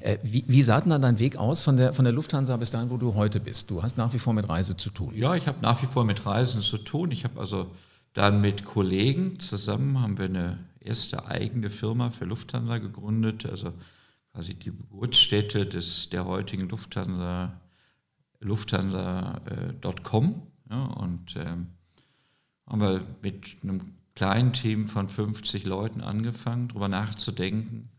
Äh, 0.00 0.18
wie, 0.22 0.44
wie 0.46 0.62
sah 0.62 0.80
denn 0.80 0.90
dann 0.90 1.02
dein 1.02 1.18
Weg 1.18 1.36
aus 1.36 1.62
von 1.62 1.76
der, 1.76 1.94
von 1.94 2.04
der 2.04 2.12
Lufthansa 2.12 2.56
bis 2.58 2.70
dahin, 2.70 2.90
wo 2.90 2.98
du 2.98 3.14
heute 3.14 3.40
bist? 3.40 3.70
Du 3.70 3.82
hast 3.82 3.96
nach 3.96 4.12
wie 4.12 4.18
vor 4.18 4.34
mit 4.34 4.48
Reise 4.48 4.76
zu 4.76 4.90
tun. 4.90 5.14
Ja, 5.14 5.34
ich 5.34 5.46
habe 5.46 5.58
nach 5.62 5.82
wie 5.82 5.86
vor 5.86 6.04
mit 6.04 6.26
Reisen 6.26 6.60
zu 6.60 6.76
tun. 6.76 7.10
Ich 7.10 7.24
habe 7.24 7.40
also 7.40 7.70
dann 8.12 8.40
mit 8.40 8.64
Kollegen 8.64 9.38
zusammen 9.40 10.00
haben 10.00 10.18
wir 10.18 10.26
eine 10.26 10.58
erste 10.80 11.26
eigene 11.26 11.70
Firma 11.70 12.10
für 12.10 12.24
Lufthansa 12.24 12.78
gegründet, 12.78 13.46
also 13.46 13.72
quasi 14.32 14.54
die 14.54 14.66
Geburtsstätte 14.66 15.66
des, 15.66 16.08
der 16.10 16.24
heutigen 16.26 16.68
Lufthansa, 16.68 17.60
lufthansa.com. 18.40 20.24
Äh, 20.24 20.72
ja, 20.72 20.84
und 20.84 21.36
ähm, 21.36 21.68
haben 22.66 22.80
wir 22.80 23.00
mit 23.22 23.56
einem 23.62 23.80
kleinen 24.16 24.54
Team 24.54 24.88
von 24.88 25.08
50 25.08 25.64
Leuten 25.64 26.00
angefangen, 26.00 26.68
darüber 26.68 26.88
nachzudenken, 26.88 27.90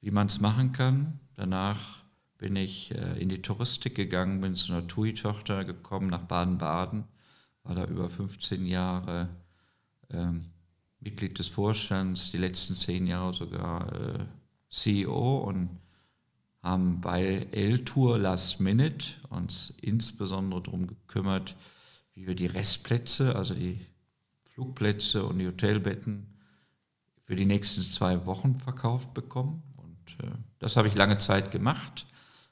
wie 0.00 0.10
man 0.10 0.26
es 0.26 0.40
machen 0.40 0.72
kann. 0.72 1.20
Danach 1.36 2.02
bin 2.38 2.56
ich 2.56 2.90
äh, 2.92 3.20
in 3.20 3.28
die 3.28 3.42
Touristik 3.42 3.94
gegangen, 3.94 4.40
bin 4.40 4.54
zu 4.56 4.72
einer 4.72 4.88
TUI-Tochter 4.88 5.64
gekommen 5.64 6.08
nach 6.08 6.22
Baden-Baden, 6.22 7.04
war 7.64 7.74
da 7.74 7.84
über 7.84 8.08
15 8.08 8.66
Jahre 8.66 9.28
ähm, 10.10 10.46
Mitglied 11.00 11.38
des 11.38 11.48
Vorstands, 11.48 12.30
die 12.30 12.38
letzten 12.38 12.74
zehn 12.74 13.06
Jahre 13.06 13.34
sogar 13.34 13.92
äh, 13.92 14.24
CEO 14.70 15.38
und 15.38 15.68
haben 16.62 17.00
bei 17.00 17.46
L-Tour 17.52 18.18
Last 18.18 18.60
Minute 18.60 19.06
uns 19.28 19.74
insbesondere 19.82 20.62
darum 20.62 20.86
gekümmert, 20.86 21.56
wie 22.14 22.26
wir 22.26 22.34
die 22.34 22.46
Restplätze, 22.46 23.36
also 23.36 23.54
die 23.54 23.80
Flugplätze 24.54 25.24
und 25.24 25.38
die 25.38 25.46
Hotelbetten 25.46 26.26
für 27.18 27.36
die 27.36 27.46
nächsten 27.46 27.82
zwei 27.82 28.26
Wochen 28.26 28.56
verkauft 28.56 29.14
bekommen. 29.14 29.62
Und 29.76 30.24
äh, 30.24 30.32
das 30.58 30.76
habe 30.76 30.88
ich 30.88 30.94
lange 30.94 31.18
Zeit 31.18 31.50
gemacht. 31.50 32.06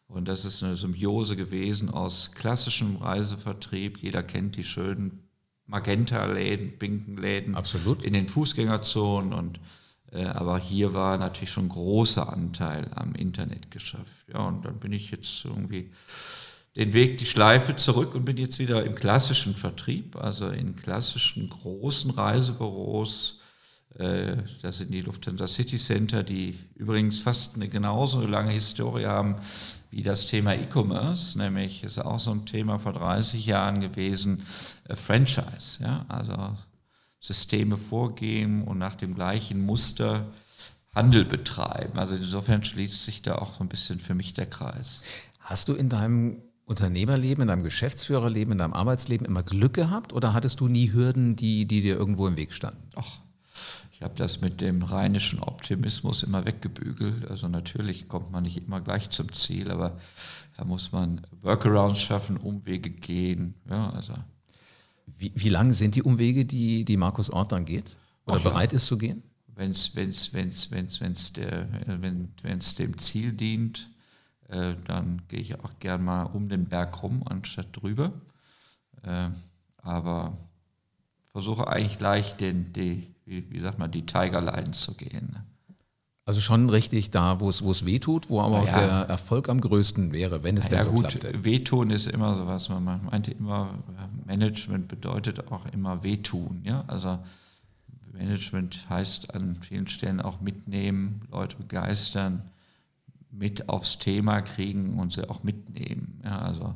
Und 0.07 0.27
das 0.27 0.45
ist 0.45 0.63
eine 0.63 0.77
Symbiose 0.77 1.37
gewesen 1.37 1.91
aus 1.91 2.33
klassischem 2.33 2.97
Reisevertrieb. 2.97 3.99
Jeder 3.99 4.23
kennt 4.23 4.57
die 4.57 4.65
schönen 4.65 5.29
Magenta-Läden, 5.67 6.79
pinken 6.79 7.17
Läden 7.17 7.55
Absolut. 7.55 8.03
in 8.03 8.13
den 8.13 8.27
Fußgängerzonen. 8.27 9.33
Und, 9.33 9.61
äh, 10.11 10.25
aber 10.25 10.59
hier 10.59 10.95
war 10.95 11.19
natürlich 11.19 11.51
schon 11.51 11.67
ein 11.67 11.71
großer 11.71 12.33
Anteil 12.33 12.91
am 12.95 13.15
Internetgeschäft. 13.15 14.29
Ja, 14.33 14.47
und 14.49 14.65
dann 14.65 14.81
bin 14.81 14.93
ich 14.93 15.11
jetzt 15.11 15.45
irgendwie 15.45 15.93
den 16.77 16.93
Weg, 16.93 17.19
die 17.19 17.27
Schleife 17.27 17.77
zurück 17.77 18.15
und 18.15 18.25
bin 18.25 18.37
jetzt 18.37 18.59
wieder 18.59 18.85
im 18.85 18.95
klassischen 18.95 19.55
Vertrieb, 19.55 20.17
also 20.17 20.49
in 20.49 20.77
klassischen 20.77 21.49
großen 21.49 22.11
Reisebüros. 22.13 23.41
Äh, 23.99 24.37
das 24.63 24.79
sind 24.79 24.93
die 24.93 25.01
Lufthansa 25.01 25.49
City 25.49 25.79
Center, 25.79 26.23
die 26.23 26.59
übrigens 26.77 27.21
fast 27.21 27.57
eine 27.57 27.69
genauso 27.69 28.25
lange 28.27 28.53
Historie 28.53 29.07
haben 29.07 29.37
wie 29.91 30.03
das 30.03 30.27
Thema 30.27 30.55
E-Commerce, 30.55 31.37
nämlich 31.37 31.83
ist 31.83 31.99
auch 31.99 32.21
so 32.21 32.31
ein 32.31 32.47
Thema 32.47 32.79
vor 32.79 32.93
30 32.93 33.45
Jahren 33.45 33.81
gewesen, 33.81 34.47
äh, 34.89 34.95
Franchise, 34.95 35.83
ja, 35.83 36.05
also 36.09 36.57
Systeme 37.19 37.77
vorgeben 37.77 38.65
und 38.65 38.79
nach 38.79 38.95
dem 38.95 39.15
gleichen 39.15 39.61
Muster 39.67 40.27
Handel 40.95 41.25
betreiben. 41.25 41.99
Also 41.99 42.15
insofern 42.15 42.65
schließt 42.65 43.05
sich 43.05 43.23
da 43.23 43.37
auch 43.37 43.55
so 43.55 43.65
ein 43.65 43.69
bisschen 43.69 44.01
für 44.01 44.15
mich 44.15 44.33
der 44.33 44.47
Kreis. 44.47 45.03
Hast 45.39 45.69
du 45.69 45.75
in 45.75 45.89
deinem 45.89 46.43
Unternehmerleben, 46.71 47.43
in 47.43 47.49
deinem 47.49 47.65
Geschäftsführerleben, 47.65 48.53
in 48.53 48.59
deinem 48.59 48.73
Arbeitsleben 48.73 49.27
immer 49.27 49.43
Glück 49.43 49.75
gehabt 49.75 50.13
oder 50.13 50.35
hattest 50.35 50.61
du 50.61 50.69
nie 50.69 50.93
Hürden, 50.93 51.35
die, 51.35 51.67
die 51.67 51.83
dir 51.83 51.97
irgendwo 51.97 52.29
im 52.29 52.37
Weg 52.37 52.55
standen? 52.55 52.81
Ach, 52.95 53.19
ich 53.91 54.03
habe 54.03 54.15
das 54.15 54.41
mit 54.41 54.61
dem 54.61 54.83
rheinischen 54.85 55.41
Optimismus 55.41 56.23
immer 56.23 56.47
weggebügelt. 56.47 57.29
Also 57.29 57.49
natürlich 57.49 58.07
kommt 58.07 58.31
man 58.31 58.45
nicht 58.45 58.57
immer 58.57 58.81
gleich 58.81 59.11
zum 59.11 59.33
Ziel, 59.33 59.71
aber 59.71 59.99
da 60.57 60.65
muss 60.65 60.93
man 60.93 61.27
Workarounds 61.43 61.99
schaffen, 61.99 62.37
Umwege 62.37 62.91
gehen. 62.91 63.55
Ja, 63.69 63.91
also. 63.91 64.15
Wie, 65.19 65.33
wie 65.35 65.49
lang 65.49 65.73
sind 65.73 65.97
die 65.97 66.05
Umwege, 66.05 66.45
die, 66.45 66.85
die 66.85 66.97
Markus 66.97 67.31
Ort 67.31 67.51
dann 67.51 67.65
geht? 67.65 67.97
Oder 68.27 68.37
Ach, 68.37 68.43
bereit 68.43 68.73
ja. 68.73 68.77
ist 68.77 68.87
zu 68.87 68.97
gehen? 68.97 69.25
Wenn 69.49 69.73
es 69.73 69.97
wenn's, 69.97 70.33
wenn's, 70.33 70.71
wenn's, 70.71 71.01
wenn's 71.01 71.33
wenn, 71.35 72.29
dem 72.79 72.97
Ziel 72.99 73.33
dient, 73.33 73.91
äh, 74.51 74.75
dann 74.87 75.23
gehe 75.29 75.41
ich 75.41 75.59
auch 75.61 75.79
gern 75.79 76.05
mal 76.05 76.25
um 76.25 76.49
den 76.49 76.67
Berg 76.67 77.03
rum, 77.03 77.23
anstatt 77.25 77.69
drüber. 77.73 78.13
Äh, 79.03 79.31
aber 79.79 80.37
versuche 81.33 81.69
eigentlich 81.69 81.99
gleich 81.99 82.37
den, 82.37 82.73
die, 82.73 83.15
wie, 83.25 83.51
wie 83.51 83.61
sagt 83.61 83.79
man, 83.79 83.91
die 83.91 84.05
Tigerline 84.05 84.73
zu 84.73 84.95
gehen. 84.95 85.31
Ne? 85.33 85.45
Also 86.27 86.41
schon 86.41 86.69
richtig 86.69 87.11
da, 87.11 87.41
wo 87.41 87.49
es, 87.49 87.63
wo 87.63 87.71
es 87.71 87.87
weh 87.87 87.99
tut, 87.99 88.29
wo 88.29 88.41
aber 88.41 88.65
ja. 88.65 88.79
der 88.79 88.91
Erfolg 89.09 89.49
am 89.49 89.61
größten 89.61 90.13
wäre, 90.13 90.43
wenn 90.43 90.57
es 90.57 90.69
denn 90.69 90.79
ja, 90.79 90.85
so 90.85 90.91
gut, 90.91 91.09
klappt. 91.09 91.45
Wehtun 91.45 91.91
ist 91.91 92.09
immer 92.09 92.37
sowas, 92.37 92.69
man 92.69 93.05
meinte 93.05 93.31
immer, 93.31 93.75
Management 94.27 94.89
bedeutet 94.89 95.51
auch 95.51 95.67
immer 95.73 96.03
wehtun. 96.03 96.61
Ja? 96.65 96.85
Also 96.89 97.19
Management 98.13 98.89
heißt 98.89 99.35
an 99.35 99.57
vielen 99.63 99.89
Stellen 99.89 100.21
auch 100.21 100.41
mitnehmen, 100.41 101.23
Leute 101.31 101.57
begeistern, 101.57 102.43
mit 103.31 103.69
aufs 103.69 103.99
Thema 103.99 104.41
kriegen 104.41 104.99
und 104.99 105.13
sie 105.13 105.29
auch 105.29 105.43
mitnehmen. 105.43 106.21
Ja? 106.25 106.41
Also 106.41 106.75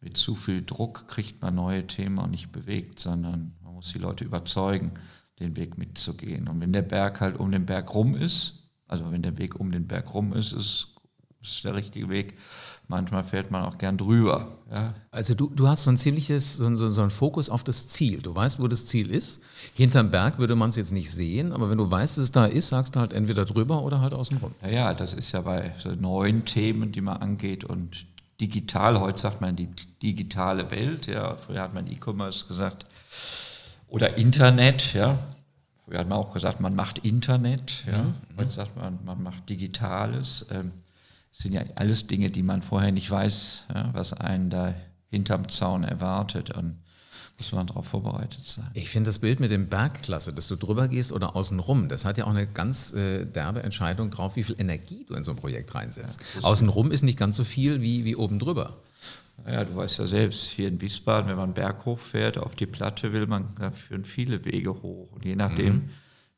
mit 0.00 0.16
zu 0.16 0.34
viel 0.34 0.62
Druck 0.62 1.08
kriegt 1.08 1.40
man 1.42 1.54
neue 1.54 1.86
Themen 1.86 2.18
auch 2.18 2.26
nicht 2.26 2.52
bewegt, 2.52 3.00
sondern 3.00 3.54
man 3.62 3.74
muss 3.74 3.92
die 3.92 3.98
Leute 3.98 4.24
überzeugen 4.24 4.92
den 5.40 5.56
Weg 5.56 5.78
mitzugehen. 5.78 6.48
Und 6.48 6.60
wenn 6.60 6.72
der 6.72 6.82
Berg 6.82 7.20
halt 7.20 7.38
um 7.38 7.50
den 7.50 7.66
Berg 7.66 7.94
rum 7.94 8.14
ist, 8.14 8.68
also 8.86 9.10
wenn 9.10 9.22
der 9.22 9.38
Weg 9.38 9.58
um 9.58 9.72
den 9.72 9.86
Berg 9.86 10.12
rum 10.14 10.32
ist, 10.32 10.52
ist, 10.52 10.88
ist 11.42 11.64
der 11.64 11.74
richtige 11.74 12.08
Weg. 12.08 12.38
Manchmal 12.86 13.22
fährt 13.22 13.50
man 13.50 13.62
auch 13.62 13.78
gern 13.78 13.96
drüber. 13.96 14.58
Ja. 14.70 14.94
Also 15.10 15.34
du, 15.34 15.48
du 15.48 15.68
hast 15.68 15.84
so 15.84 15.90
ein 15.90 15.96
ziemliches, 15.96 16.58
so, 16.58 16.74
so, 16.76 16.88
so 16.88 17.00
einen 17.00 17.10
Fokus 17.10 17.48
auf 17.48 17.64
das 17.64 17.88
Ziel. 17.88 18.20
Du 18.20 18.34
weißt, 18.34 18.60
wo 18.60 18.68
das 18.68 18.86
Ziel 18.86 19.10
ist. 19.10 19.40
Hinterm 19.74 20.10
Berg 20.10 20.38
würde 20.38 20.54
man 20.54 20.68
es 20.68 20.76
jetzt 20.76 20.92
nicht 20.92 21.10
sehen, 21.10 21.52
aber 21.52 21.70
wenn 21.70 21.78
du 21.78 21.90
weißt, 21.90 22.18
dass 22.18 22.24
es 22.24 22.32
da 22.32 22.44
ist, 22.44 22.68
sagst 22.68 22.94
du 22.94 23.00
halt 23.00 23.14
entweder 23.14 23.46
drüber 23.46 23.82
oder 23.82 24.00
halt 24.00 24.12
außen 24.12 24.36
rum. 24.36 24.52
Ja, 24.62 24.68
ja, 24.68 24.94
das 24.94 25.14
ist 25.14 25.32
ja 25.32 25.40
bei 25.40 25.72
so 25.78 25.90
neuen 25.90 26.44
Themen, 26.44 26.92
die 26.92 27.00
man 27.00 27.18
angeht 27.18 27.64
und 27.64 28.06
digital, 28.40 29.00
heute 29.00 29.18
sagt 29.18 29.40
man 29.40 29.56
die 29.56 29.68
digitale 30.02 30.70
Welt, 30.70 31.06
ja, 31.06 31.36
früher 31.36 31.62
hat 31.62 31.72
man 31.72 31.86
E-Commerce 31.86 32.46
gesagt, 32.46 32.86
oder 33.88 34.18
Internet, 34.18 34.92
ja. 34.92 35.18
Früher 35.84 36.00
hat 36.00 36.08
man 36.08 36.18
auch 36.18 36.32
gesagt, 36.34 36.60
man 36.60 36.74
macht 36.74 36.98
Internet, 36.98 37.84
ja. 37.86 38.02
Mhm. 38.02 38.14
Heute 38.38 38.50
sagt 38.50 38.76
man, 38.76 38.98
man 39.04 39.22
macht 39.22 39.48
Digitales. 39.48 40.46
Ähm, 40.50 40.72
sind 41.34 41.52
ja 41.52 41.62
alles 41.74 42.06
Dinge, 42.06 42.30
die 42.30 42.42
man 42.42 42.62
vorher 42.62 42.92
nicht 42.92 43.10
weiß, 43.10 43.64
ja, 43.74 43.90
was 43.92 44.12
einen 44.12 44.50
da 44.50 44.74
hinterm 45.10 45.48
Zaun 45.48 45.84
erwartet. 45.84 46.56
Und 46.56 46.78
muss 47.36 47.52
man 47.52 47.66
darauf 47.66 47.86
vorbereitet 47.86 48.44
sein. 48.44 48.70
Ich 48.74 48.90
finde 48.90 49.08
das 49.08 49.18
Bild 49.18 49.40
mit 49.40 49.50
dem 49.50 49.68
Bergklasse, 49.68 50.32
dass 50.32 50.46
du 50.46 50.56
drüber 50.56 50.88
gehst 50.88 51.12
oder 51.12 51.34
außenrum, 51.34 51.88
das 51.88 52.04
hat 52.04 52.16
ja 52.16 52.26
auch 52.26 52.30
eine 52.30 52.46
ganz 52.46 52.92
äh, 52.92 53.24
derbe 53.24 53.62
Entscheidung 53.62 54.10
drauf, 54.10 54.36
wie 54.36 54.44
viel 54.44 54.56
Energie 54.58 55.04
du 55.08 55.14
in 55.14 55.24
so 55.24 55.32
ein 55.32 55.36
Projekt 55.36 55.74
reinsetzt. 55.74 56.20
Ja, 56.36 56.44
außenrum 56.44 56.92
ist 56.92 57.02
nicht 57.02 57.18
ganz 57.18 57.34
so 57.36 57.44
viel 57.44 57.82
wie, 57.82 58.04
wie 58.04 58.14
oben 58.14 58.38
drüber. 58.38 58.76
Ja, 59.46 59.64
du 59.64 59.74
weißt 59.74 59.98
ja 59.98 60.06
selbst, 60.06 60.44
hier 60.44 60.68
in 60.68 60.80
Wiesbaden, 60.80 61.28
wenn 61.28 61.36
man 61.36 61.54
Berg 61.54 61.84
hochfährt, 61.84 62.38
auf 62.38 62.54
die 62.54 62.66
Platte 62.66 63.12
will 63.12 63.26
man, 63.26 63.48
da 63.58 63.72
führen 63.72 64.04
viele 64.04 64.44
Wege 64.44 64.82
hoch. 64.82 65.10
Und 65.10 65.24
je 65.24 65.34
nachdem, 65.34 65.74
mhm. 65.74 65.90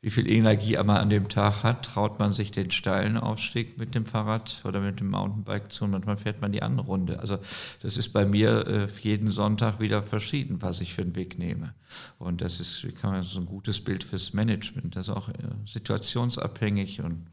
Wie 0.02 0.10
viel 0.10 0.30
Energie 0.30 0.76
man 0.76 0.98
an 0.98 1.10
dem 1.10 1.28
Tag 1.28 1.62
hat, 1.62 1.84
traut 1.84 2.18
man 2.18 2.32
sich 2.32 2.50
den 2.50 2.70
steilen 2.70 3.16
Aufstieg 3.16 3.78
mit 3.78 3.94
dem 3.94 4.06
Fahrrad 4.06 4.62
oder 4.64 4.80
mit 4.80 5.00
dem 5.00 5.10
Mountainbike 5.10 5.72
zu 5.72 5.84
und 5.84 5.90
manchmal 5.90 6.16
fährt 6.16 6.40
man 6.40 6.52
die 6.52 6.62
andere 6.62 6.86
Runde. 6.86 7.18
Also 7.20 7.38
das 7.80 7.96
ist 7.96 8.10
bei 8.10 8.24
mir 8.24 8.66
äh, 8.66 8.88
jeden 9.00 9.30
Sonntag 9.30 9.80
wieder 9.80 10.02
verschieden, 10.02 10.62
was 10.62 10.80
ich 10.80 10.94
für 10.94 11.02
einen 11.02 11.16
Weg 11.16 11.38
nehme. 11.38 11.74
Und 12.18 12.40
das 12.40 12.60
ist, 12.60 12.84
wie 12.84 12.92
kann 12.92 13.12
man 13.12 13.22
so 13.22 13.40
ein 13.40 13.46
gutes 13.46 13.82
Bild 13.82 14.04
fürs 14.04 14.32
Management. 14.32 14.96
Das 14.96 15.08
ist 15.08 15.14
auch 15.14 15.28
äh, 15.28 15.32
situationsabhängig 15.66 17.00
und 17.00 17.26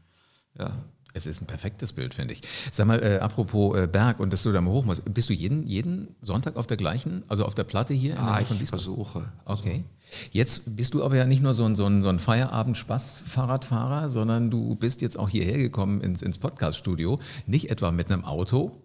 ja, 0.58 0.84
es 1.14 1.26
ist 1.26 1.40
ein 1.40 1.46
perfektes 1.46 1.92
Bild, 1.92 2.12
finde 2.12 2.34
ich. 2.34 2.42
Sag 2.70 2.86
mal, 2.86 3.02
äh, 3.02 3.18
apropos 3.20 3.78
äh, 3.78 3.86
Berg 3.86 4.20
und 4.20 4.32
dass 4.32 4.42
du 4.42 4.52
da 4.52 4.60
mal 4.60 4.72
hoch 4.72 4.84
musst. 4.84 5.02
Bist 5.14 5.30
du 5.30 5.32
jeden, 5.32 5.66
jeden 5.66 6.08
Sonntag 6.20 6.56
auf 6.56 6.66
der 6.66 6.76
gleichen, 6.76 7.22
also 7.28 7.44
auf 7.46 7.54
der 7.54 7.64
Platte 7.64 7.94
hier? 7.94 8.20
Ah, 8.20 8.40
ich 8.40 8.68
versuche. 8.68 9.32
Okay. 9.44 9.84
Jetzt 10.32 10.76
bist 10.76 10.94
du 10.94 11.04
aber 11.04 11.16
ja 11.16 11.24
nicht 11.24 11.42
nur 11.42 11.54
so 11.54 11.64
ein, 11.64 11.76
so 11.76 11.86
ein, 11.86 12.02
so 12.02 12.08
ein 12.08 12.18
Feierabend-Spaß-Fahrradfahrer, 12.18 14.08
sondern 14.08 14.50
du 14.50 14.74
bist 14.74 15.00
jetzt 15.00 15.18
auch 15.18 15.28
hierher 15.28 15.58
gekommen 15.58 16.00
ins, 16.00 16.20
ins 16.20 16.38
Podcast-Studio. 16.38 17.20
Nicht 17.46 17.70
etwa 17.70 17.92
mit 17.92 18.10
einem 18.10 18.24
Auto, 18.24 18.82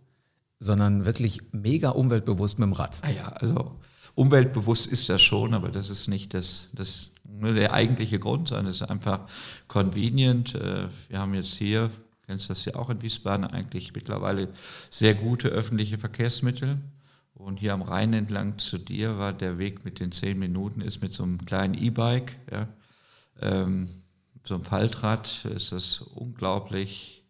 sondern 0.59 1.05
wirklich 1.05 1.41
mega 1.51 1.89
umweltbewusst 1.89 2.59
mit 2.59 2.67
dem 2.67 2.73
Rad. 2.73 2.97
Ah 3.01 3.09
ja, 3.09 3.27
also 3.29 3.79
umweltbewusst 4.15 4.85
ist 4.87 5.09
das 5.09 5.21
schon, 5.21 5.53
aber 5.53 5.69
das 5.69 5.89
ist 5.89 6.07
nicht 6.07 6.33
das, 6.33 6.69
das 6.73 7.11
der 7.41 7.73
eigentliche 7.73 8.19
Grund, 8.19 8.49
sondern 8.49 8.67
es 8.67 8.81
ist 8.81 8.89
einfach 8.89 9.21
convenient. 9.67 10.55
Äh, 10.55 10.87
wir 11.07 11.19
haben 11.19 11.33
jetzt 11.33 11.53
hier, 11.53 11.89
kennst 12.29 12.51
das 12.51 12.63
ja 12.65 12.75
auch 12.75 12.91
in 12.91 13.01
Wiesbaden, 13.01 13.43
eigentlich 13.43 13.95
mittlerweile 13.95 14.49
sehr 14.91 15.15
gute 15.15 15.47
öffentliche 15.47 15.97
Verkehrsmittel. 15.97 16.77
Und 17.33 17.57
hier 17.57 17.73
am 17.73 17.81
Rhein 17.81 18.13
entlang 18.13 18.59
zu 18.59 18.77
dir 18.77 19.17
war 19.17 19.33
der 19.33 19.57
Weg 19.57 19.83
mit 19.83 19.99
den 19.99 20.11
zehn 20.11 20.37
Minuten, 20.37 20.81
ist 20.81 21.01
mit 21.01 21.11
so 21.11 21.23
einem 21.23 21.43
kleinen 21.43 21.73
E-Bike, 21.73 22.37
ja, 22.51 22.67
ähm, 23.41 24.03
so 24.43 24.53
einem 24.53 24.63
Faltrad, 24.63 25.43
ist 25.45 25.71
das 25.71 26.01
unglaublich 26.01 27.25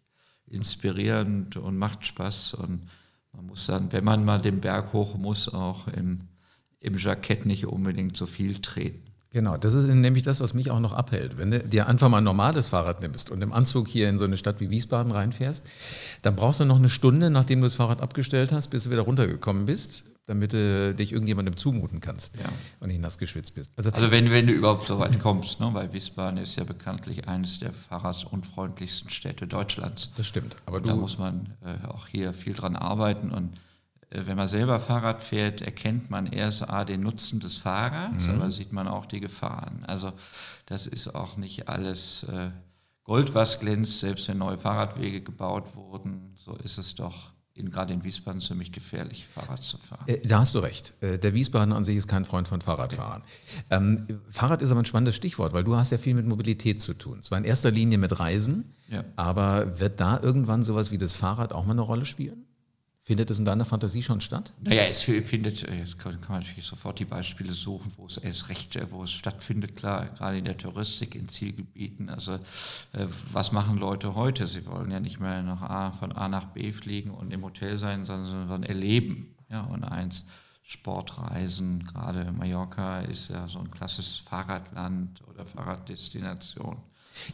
inspirierend 0.46 1.56
und 1.56 1.78
macht 1.78 2.04
Spaß. 2.04 2.52
Und 2.52 2.86
man 3.32 3.46
muss 3.46 3.64
dann, 3.68 3.90
wenn 3.92 4.04
man 4.04 4.22
mal 4.22 4.42
den 4.42 4.60
Berg 4.60 4.92
hoch 4.92 5.16
muss, 5.16 5.48
auch 5.48 5.88
im, 5.88 6.28
im 6.80 6.98
Jackett 6.98 7.46
nicht 7.46 7.64
unbedingt 7.64 8.18
so 8.18 8.26
viel 8.26 8.60
treten. 8.60 9.09
Genau, 9.32 9.56
das 9.56 9.74
ist 9.74 9.86
nämlich 9.86 10.24
das, 10.24 10.40
was 10.40 10.54
mich 10.54 10.72
auch 10.72 10.80
noch 10.80 10.92
abhält. 10.92 11.38
Wenn 11.38 11.52
du 11.52 11.60
dir 11.60 11.86
einfach 11.86 12.08
mal 12.08 12.18
ein 12.18 12.24
normales 12.24 12.68
Fahrrad 12.68 13.00
nimmst 13.00 13.30
und 13.30 13.40
im 13.42 13.52
Anzug 13.52 13.86
hier 13.86 14.08
in 14.08 14.18
so 14.18 14.24
eine 14.24 14.36
Stadt 14.36 14.60
wie 14.60 14.70
Wiesbaden 14.70 15.12
reinfährst, 15.12 15.64
dann 16.22 16.34
brauchst 16.34 16.58
du 16.58 16.64
noch 16.64 16.78
eine 16.78 16.88
Stunde, 16.88 17.30
nachdem 17.30 17.60
du 17.60 17.66
das 17.66 17.76
Fahrrad 17.76 18.00
abgestellt 18.00 18.50
hast, 18.50 18.68
bis 18.68 18.84
du 18.84 18.90
wieder 18.90 19.02
runtergekommen 19.02 19.66
bist, 19.66 20.04
damit 20.26 20.52
du 20.52 20.94
dich 20.96 21.12
irgendjemandem 21.12 21.56
zumuten 21.56 22.00
kannst 22.00 22.38
ja. 22.38 22.46
und 22.80 22.88
nicht 22.88 23.00
nass 23.00 23.18
geschwitzt 23.18 23.54
bist. 23.54 23.72
Also, 23.76 23.90
also 23.90 24.10
wenn, 24.10 24.32
wenn 24.32 24.48
du 24.48 24.52
überhaupt 24.52 24.88
so 24.88 24.98
weit 24.98 25.20
kommst, 25.20 25.60
ne? 25.60 25.70
weil 25.74 25.92
Wiesbaden 25.92 26.38
ist 26.38 26.56
ja 26.56 26.64
bekanntlich 26.64 27.28
eines 27.28 27.60
der 27.60 27.70
fahrradunfreundlichsten 27.70 29.10
Städte 29.10 29.46
Deutschlands. 29.46 30.10
Das 30.16 30.26
stimmt. 30.26 30.56
Aber 30.66 30.80
da 30.80 30.96
muss 30.96 31.18
man 31.18 31.54
äh, 31.64 31.86
auch 31.86 32.08
hier 32.08 32.32
viel 32.32 32.54
dran 32.54 32.74
arbeiten 32.74 33.30
und 33.30 33.52
wenn 34.10 34.36
man 34.36 34.48
selber 34.48 34.80
Fahrrad 34.80 35.22
fährt, 35.22 35.60
erkennt 35.60 36.10
man 36.10 36.26
erst 36.26 36.68
A, 36.68 36.84
den 36.84 37.00
Nutzen 37.00 37.38
des 37.38 37.58
Fahrrads, 37.58 38.26
mhm. 38.26 38.34
aber 38.34 38.50
sieht 38.50 38.72
man 38.72 38.88
auch 38.88 39.06
die 39.06 39.20
Gefahren. 39.20 39.84
Also 39.86 40.12
das 40.66 40.86
ist 40.86 41.14
auch 41.14 41.36
nicht 41.36 41.68
alles 41.68 42.24
äh, 42.24 42.50
Gold, 43.04 43.34
was 43.34 43.60
glänzt, 43.60 44.00
selbst 44.00 44.28
wenn 44.28 44.38
neue 44.38 44.58
Fahrradwege 44.58 45.20
gebaut 45.20 45.74
wurden, 45.74 46.34
so 46.36 46.54
ist 46.56 46.78
es 46.78 46.94
doch 46.94 47.32
in, 47.54 47.70
gerade 47.70 47.92
in 47.92 48.04
Wiesbaden 48.04 48.40
ziemlich 48.40 48.72
gefährlich, 48.72 49.26
Fahrrad 49.26 49.62
zu 49.62 49.78
fahren. 49.78 50.04
Äh, 50.06 50.20
da 50.20 50.40
hast 50.40 50.54
du 50.54 50.60
recht. 50.60 50.94
Äh, 51.00 51.18
der 51.18 51.34
Wiesbaden 51.34 51.72
an 51.72 51.84
sich 51.84 51.96
ist 51.96 52.08
kein 52.08 52.24
Freund 52.24 52.48
von 52.48 52.60
Fahrradfahren. 52.60 53.22
Ja. 53.70 53.76
Ähm, 53.76 54.06
Fahrrad 54.28 54.62
ist 54.62 54.70
aber 54.70 54.80
ein 54.80 54.86
spannendes 54.86 55.16
Stichwort, 55.16 55.52
weil 55.52 55.64
du 55.64 55.76
hast 55.76 55.90
ja 55.90 55.98
viel 55.98 56.14
mit 56.14 56.26
Mobilität 56.26 56.80
zu 56.80 56.94
tun. 56.94 57.22
Zwar 57.22 57.38
in 57.38 57.44
erster 57.44 57.70
Linie 57.70 57.98
mit 57.98 58.18
Reisen, 58.18 58.72
ja. 58.88 59.04
aber 59.16 59.78
wird 59.78 60.00
da 60.00 60.20
irgendwann 60.20 60.62
sowas 60.62 60.90
wie 60.90 60.98
das 60.98 61.16
Fahrrad 61.16 61.52
auch 61.52 61.64
mal 61.64 61.72
eine 61.72 61.82
Rolle 61.82 62.04
spielen? 62.04 62.46
Findet 63.10 63.28
es 63.28 63.40
in 63.40 63.44
deiner 63.44 63.64
Fantasie 63.64 64.04
schon 64.04 64.20
statt? 64.20 64.52
Naja, 64.60 64.84
es 64.84 65.02
findet, 65.02 65.64
äh, 65.64 65.78
jetzt 65.78 65.98
kann, 65.98 66.16
man 66.28 66.42
natürlich 66.42 66.64
sofort 66.64 67.00
die 67.00 67.04
Beispiele 67.04 67.54
suchen, 67.54 67.90
wo 67.96 68.06
es 68.06 68.18
erst 68.18 68.48
recht, 68.48 68.76
äh, 68.76 68.88
wo 68.92 69.02
es 69.02 69.10
stattfindet, 69.10 69.74
klar, 69.74 70.06
gerade 70.10 70.38
in 70.38 70.44
der 70.44 70.56
Touristik, 70.56 71.16
in 71.16 71.28
Zielgebieten. 71.28 72.08
Also 72.08 72.34
äh, 72.34 73.06
was 73.32 73.50
machen 73.50 73.78
Leute 73.78 74.14
heute? 74.14 74.46
Sie 74.46 74.64
wollen 74.64 74.92
ja 74.92 75.00
nicht 75.00 75.18
mehr 75.18 75.42
nach 75.42 75.60
A, 75.60 75.90
von 75.90 76.12
A 76.12 76.28
nach 76.28 76.44
B 76.52 76.70
fliegen 76.70 77.10
und 77.10 77.32
im 77.32 77.42
Hotel 77.42 77.78
sein, 77.78 78.04
sondern, 78.04 78.28
sondern 78.28 78.62
erleben. 78.62 79.34
Ja, 79.50 79.62
und 79.62 79.82
eins, 79.82 80.24
Sportreisen, 80.62 81.82
gerade 81.86 82.30
Mallorca 82.30 83.00
ist 83.00 83.28
ja 83.28 83.48
so 83.48 83.58
ein 83.58 83.72
klassisches 83.72 84.18
Fahrradland 84.18 85.20
oder 85.26 85.44
Fahrraddestination. 85.44 86.76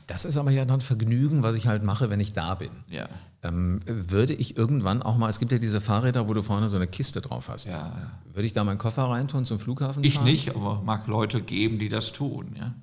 Das 0.06 0.24
ist 0.24 0.38
aber 0.38 0.50
ja 0.50 0.64
dann 0.64 0.80
Vergnügen, 0.80 1.42
was 1.42 1.54
ich 1.54 1.66
halt 1.66 1.82
mache, 1.82 2.08
wenn 2.08 2.20
ich 2.20 2.32
da 2.32 2.54
bin. 2.54 2.70
Ja. 2.88 3.10
Ähm, 3.42 3.80
würde 3.86 4.32
ich 4.32 4.56
irgendwann 4.56 5.02
auch 5.02 5.16
mal, 5.16 5.28
es 5.28 5.38
gibt 5.38 5.52
ja 5.52 5.58
diese 5.58 5.80
Fahrräder, 5.80 6.28
wo 6.28 6.34
du 6.34 6.42
vorne 6.42 6.68
so 6.68 6.76
eine 6.76 6.86
Kiste 6.86 7.20
drauf 7.20 7.48
hast. 7.48 7.66
Ja, 7.66 7.92
Würde 8.32 8.46
ich 8.46 8.52
da 8.52 8.64
meinen 8.64 8.78
Koffer 8.78 9.04
reintun 9.04 9.44
zum 9.44 9.58
Flughafen 9.58 10.02
ich 10.02 10.14
fahren? 10.14 10.26
Ich 10.26 10.46
nicht, 10.46 10.56
aber 10.56 10.82
mag 10.82 11.06
Leute 11.06 11.42
geben, 11.42 11.78
die 11.78 11.88
das 11.88 12.12
tun, 12.12 12.56
ja. 12.58 12.74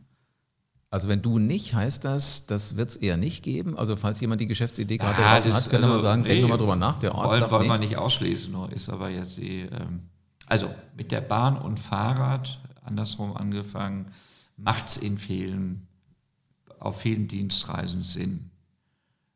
Also 0.93 1.09
wenn 1.09 1.23
du 1.23 1.39
nicht, 1.39 1.73
heißt 1.73 2.05
das, 2.05 2.45
das 2.45 2.77
wird 2.77 2.91
es 2.91 2.95
eher 2.97 3.17
nicht 3.17 3.43
geben? 3.43 3.75
Also 3.75 3.95
falls 3.95 4.21
jemand 4.21 4.41
die 4.41 4.45
Geschäftsidee 4.45 4.97
gerade 4.97 5.19
ja, 5.19 5.33
draußen 5.33 5.51
hat, 5.51 5.63
könnte 5.63 5.87
also, 5.87 5.89
man 5.89 6.01
sagen, 6.01 6.21
nee, 6.21 6.27
denk 6.27 6.41
nochmal 6.43 6.59
drüber 6.59 6.75
nach. 6.75 6.99
Der 6.99 7.15
Ort 7.15 7.29
wollen, 7.29 7.39
sagt, 7.39 7.51
wollen 7.51 7.63
nee. 7.63 7.69
wir 7.69 7.77
nicht 7.79 7.97
ausschließen, 7.97 8.51
nur 8.51 8.71
ist 8.71 8.89
aber 8.89 9.09
jetzt 9.09 9.37
die, 9.37 9.61
ähm, 9.61 10.03
also 10.45 10.69
mit 10.95 11.11
der 11.11 11.21
Bahn 11.21 11.57
und 11.57 11.79
Fahrrad, 11.79 12.59
andersrum 12.83 13.35
angefangen, 13.35 14.11
macht 14.55 14.89
es 14.89 14.97
in 14.97 15.17
vielen 15.17 15.87
auf 16.79 17.01
vielen 17.01 17.27
Dienstreisen 17.27 18.01
Sinn. 18.01 18.51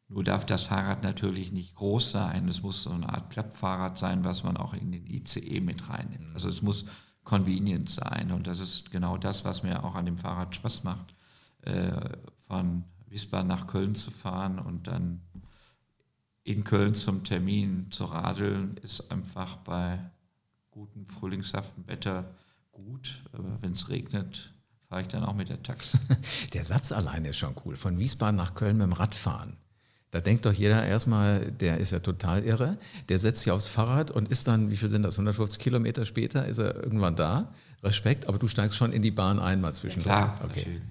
Nur 0.09 0.23
darf 0.23 0.45
das 0.45 0.63
Fahrrad 0.63 1.03
natürlich 1.03 1.51
nicht 1.51 1.75
groß 1.75 2.11
sein. 2.11 2.47
Es 2.47 2.61
muss 2.61 2.83
so 2.83 2.91
eine 2.91 3.09
Art 3.09 3.29
Klappfahrrad 3.29 3.97
sein, 3.97 4.23
was 4.23 4.43
man 4.43 4.55
auch 4.55 4.73
in 4.73 4.91
den 4.91 5.05
ICE 5.05 5.59
mit 5.59 5.89
reinnimmt. 5.89 6.33
Also 6.33 6.47
es 6.47 6.61
muss 6.61 6.85
convenient 7.23 7.89
sein. 7.89 8.31
Und 8.31 8.47
das 8.47 8.61
ist 8.61 8.89
genau 8.89 9.17
das, 9.17 9.43
was 9.43 9.63
mir 9.63 9.83
auch 9.83 9.95
an 9.95 10.05
dem 10.05 10.17
Fahrrad 10.17 10.55
Spaß 10.55 10.85
macht, 10.85 11.13
äh, 11.61 12.09
von 12.37 12.85
Wiesbaden 13.07 13.47
nach 13.47 13.67
Köln 13.67 13.95
zu 13.95 14.11
fahren 14.11 14.59
und 14.59 14.87
dann 14.87 15.21
in 16.43 16.63
Köln 16.63 16.93
zum 16.93 17.25
Termin 17.25 17.91
zu 17.91 18.05
radeln, 18.05 18.77
ist 18.77 19.11
einfach 19.11 19.57
bei 19.57 19.99
gutem 20.71 21.05
frühlingshaftem 21.05 21.85
Wetter 21.87 22.33
gut. 22.71 23.23
Aber 23.33 23.61
wenn 23.61 23.73
es 23.73 23.89
regnet, 23.89 24.53
fahre 24.87 25.01
ich 25.01 25.09
dann 25.09 25.25
auch 25.25 25.35
mit 25.35 25.49
der 25.49 25.61
Taxi. 25.61 25.97
Der 26.53 26.63
Satz 26.63 26.93
alleine 26.93 27.29
ist 27.29 27.37
schon 27.37 27.55
cool. 27.65 27.75
Von 27.75 27.97
Wiesbaden 27.99 28.37
nach 28.37 28.55
Köln 28.55 28.77
mit 28.77 28.85
dem 28.85 28.93
Rad 28.93 29.13
fahren. 29.13 29.57
Da 30.11 30.21
denkt 30.21 30.45
doch 30.45 30.53
jeder 30.53 30.85
erstmal, 30.85 31.51
der 31.51 31.79
ist 31.79 31.91
ja 31.91 31.99
total 31.99 32.43
irre. 32.43 32.77
Der 33.09 33.19
setzt 33.19 33.41
sich 33.41 33.51
aufs 33.51 33.67
Fahrrad 33.67 34.09
und 34.09 34.29
ist 34.29 34.47
dann, 34.47 34.71
wie 34.71 34.77
viel 34.77 34.87
sind 34.87 35.03
das, 35.03 35.15
150 35.15 35.59
Kilometer 35.59 36.05
später 36.05 36.45
ist 36.45 36.59
er 36.59 36.81
irgendwann 36.81 37.15
da. 37.15 37.51
Respekt, 37.83 38.27
aber 38.27 38.39
du 38.39 38.47
steigst 38.47 38.77
schon 38.77 38.93
in 38.93 39.01
die 39.01 39.11
Bahn 39.11 39.39
einmal 39.39 39.75
zwischendurch. 39.75 40.15
Ja, 40.15 40.35
klar, 40.37 40.49
okay. 40.49 40.61
okay. 40.61 40.81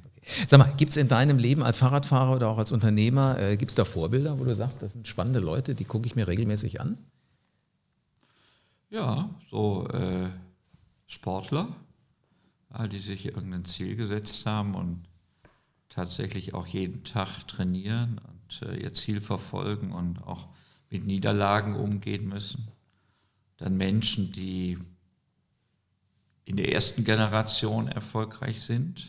Sag 0.46 0.58
mal, 0.58 0.72
gibt 0.76 0.90
es 0.90 0.96
in 0.96 1.08
deinem 1.08 1.38
Leben 1.38 1.62
als 1.62 1.78
Fahrradfahrer 1.78 2.36
oder 2.36 2.48
auch 2.48 2.58
als 2.58 2.72
Unternehmer, 2.72 3.38
äh, 3.38 3.56
gibt 3.56 3.70
es 3.70 3.74
da 3.74 3.84
Vorbilder, 3.84 4.38
wo 4.38 4.44
du 4.44 4.54
sagst, 4.54 4.82
das 4.82 4.92
sind 4.92 5.08
spannende 5.08 5.40
Leute, 5.40 5.74
die 5.74 5.84
gucke 5.84 6.06
ich 6.06 6.14
mir 6.14 6.28
regelmäßig 6.28 6.80
an? 6.80 6.98
Ja, 8.90 9.30
so 9.50 9.88
äh, 9.88 10.28
Sportler, 11.06 11.68
die 12.92 12.98
sich 12.98 13.26
irgendein 13.26 13.64
Ziel 13.64 13.96
gesetzt 13.96 14.46
haben 14.46 14.74
und 14.74 15.04
tatsächlich 15.88 16.54
auch 16.54 16.66
jeden 16.66 17.04
Tag 17.04 17.46
trainieren 17.48 18.20
ihr 18.60 18.92
Ziel 18.92 19.20
verfolgen 19.20 19.92
und 19.92 20.22
auch 20.26 20.48
mit 20.90 21.04
Niederlagen 21.04 21.74
umgehen 21.74 22.28
müssen. 22.28 22.68
Dann 23.56 23.76
Menschen, 23.76 24.32
die 24.32 24.78
in 26.44 26.56
der 26.56 26.72
ersten 26.72 27.04
Generation 27.04 27.88
erfolgreich 27.88 28.62
sind, 28.62 29.06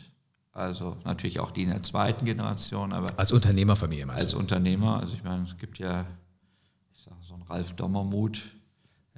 also 0.52 0.96
natürlich 1.04 1.38
auch 1.38 1.52
die 1.52 1.62
in 1.62 1.70
der 1.70 1.82
zweiten 1.82 2.24
Generation, 2.24 2.92
aber 2.92 3.16
als 3.18 3.30
Unternehmerfamilie 3.30 4.06
meinst 4.06 4.24
Als 4.24 4.34
Unternehmer, 4.34 5.00
also 5.00 5.14
ich 5.14 5.22
meine, 5.22 5.44
es 5.44 5.56
gibt 5.56 5.78
ja, 5.78 6.04
ich 6.92 7.02
sage 7.02 7.16
so 7.22 7.34
einen 7.34 7.44
Ralf 7.44 7.74
Dommermuth, 7.74 8.42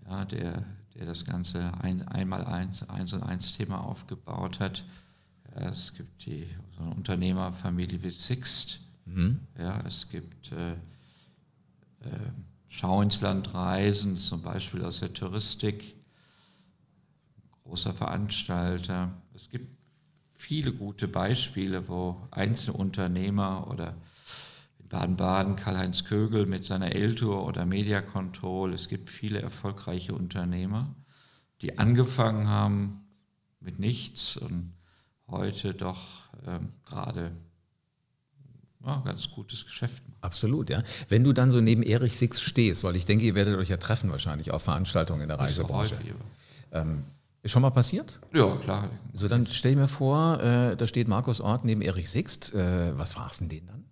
ja, 0.07 0.25
der 0.27 0.65
der 0.95 1.07
das 1.07 1.25
Ganze 1.25 1.73
ein, 1.81 2.07
einmal 2.09 2.45
eins, 2.45 2.89
eins 2.89 3.13
und 3.13 3.23
eins 3.23 3.53
Thema 3.53 3.83
aufgebaut 3.83 4.61
hat. 4.61 4.85
Es 5.55 5.95
gibt 5.95 6.27
die 6.27 6.47
so 6.77 6.83
eine 6.83 6.95
Unternehmerfamilie 6.95 8.03
wie 8.03 8.11
Sixt. 8.11 8.81
Mhm. 9.05 9.41
Ja, 9.59 9.81
es 9.87 10.09
gibt 10.09 10.53
äh, 10.53 10.73
äh, 10.73 10.77
Schau 12.73 13.03
ins 13.03 13.21
Land 13.21 13.53
reisen, 13.53 14.17
zum 14.17 14.43
Beispiel 14.43 14.85
aus 14.85 15.01
der 15.01 15.13
Touristik, 15.13 15.97
großer 17.65 17.93
Veranstalter. 17.93 19.11
Es 19.35 19.49
gibt 19.51 19.77
viele 20.35 20.73
gute 20.73 21.09
Beispiele, 21.09 21.89
wo 21.89 22.29
Einzelunternehmer 22.31 23.67
oder 23.69 23.97
Baden-Baden, 24.89 25.57
Karl-Heinz 25.57 26.05
Kögel 26.05 26.47
mit 26.47 26.65
seiner 26.65 26.95
L-Tour 26.95 27.45
oder 27.45 27.67
Media 27.67 28.03
Control. 28.03 28.73
Es 28.73 28.89
gibt 28.89 29.11
viele 29.11 29.41
erfolgreiche 29.41 30.15
Unternehmer, 30.15 30.95
die 31.63 31.77
angefangen 31.77 32.49
haben 32.49 33.05
mit 33.59 33.81
nichts 33.81 34.37
und 34.37 34.75
heute 35.27 35.75
doch 35.75 36.29
ähm, 36.47 36.73
gerade 36.85 37.33
ja, 38.85 39.03
ganz 39.05 39.31
gutes 39.31 39.65
Geschäft 39.65 40.03
machen. 40.09 40.19
Absolut, 40.23 40.71
ja. 40.71 40.83
Wenn 41.09 41.25
du 41.25 41.33
dann 41.33 41.51
so 41.51 41.61
neben 41.61 41.83
Erich 41.83 42.17
Six 42.17 42.41
stehst, 42.41 42.85
weil 42.85 42.97
ich 42.97 43.07
denke, 43.07 43.25
ihr 43.25 43.35
werdet 43.35 43.57
euch 43.57 43.69
ja 43.69 43.77
treffen 43.77 44.11
wahrscheinlich 44.11 44.51
auf 44.53 44.63
Veranstaltungen 44.63 45.23
in 45.23 45.29
der 45.29 45.39
Reisebranche. 45.39 45.97
Ähm, 46.73 47.05
ist 47.43 47.53
schon 47.53 47.63
mal 47.63 47.71
passiert? 47.71 48.21
Ja, 48.35 48.57
klar. 48.57 48.91
So, 49.15 49.27
dann 49.29 49.47
stell 49.47 49.75
dir 49.75 49.83
mir 49.83 49.89
vor, 49.89 50.41
äh, 50.41 50.77
da 50.77 50.87
steht 50.87 51.09
Markus 51.09 51.41
Ort 51.41 51.65
neben 51.65 51.81
Erich 51.81 52.11
Sixt. 52.11 52.55
Äh, 52.55 52.99
was 52.99 53.15
fragst 53.15 53.41
du 53.41 53.45
denn 53.45 53.61
den 53.61 53.67
dann? 53.67 53.85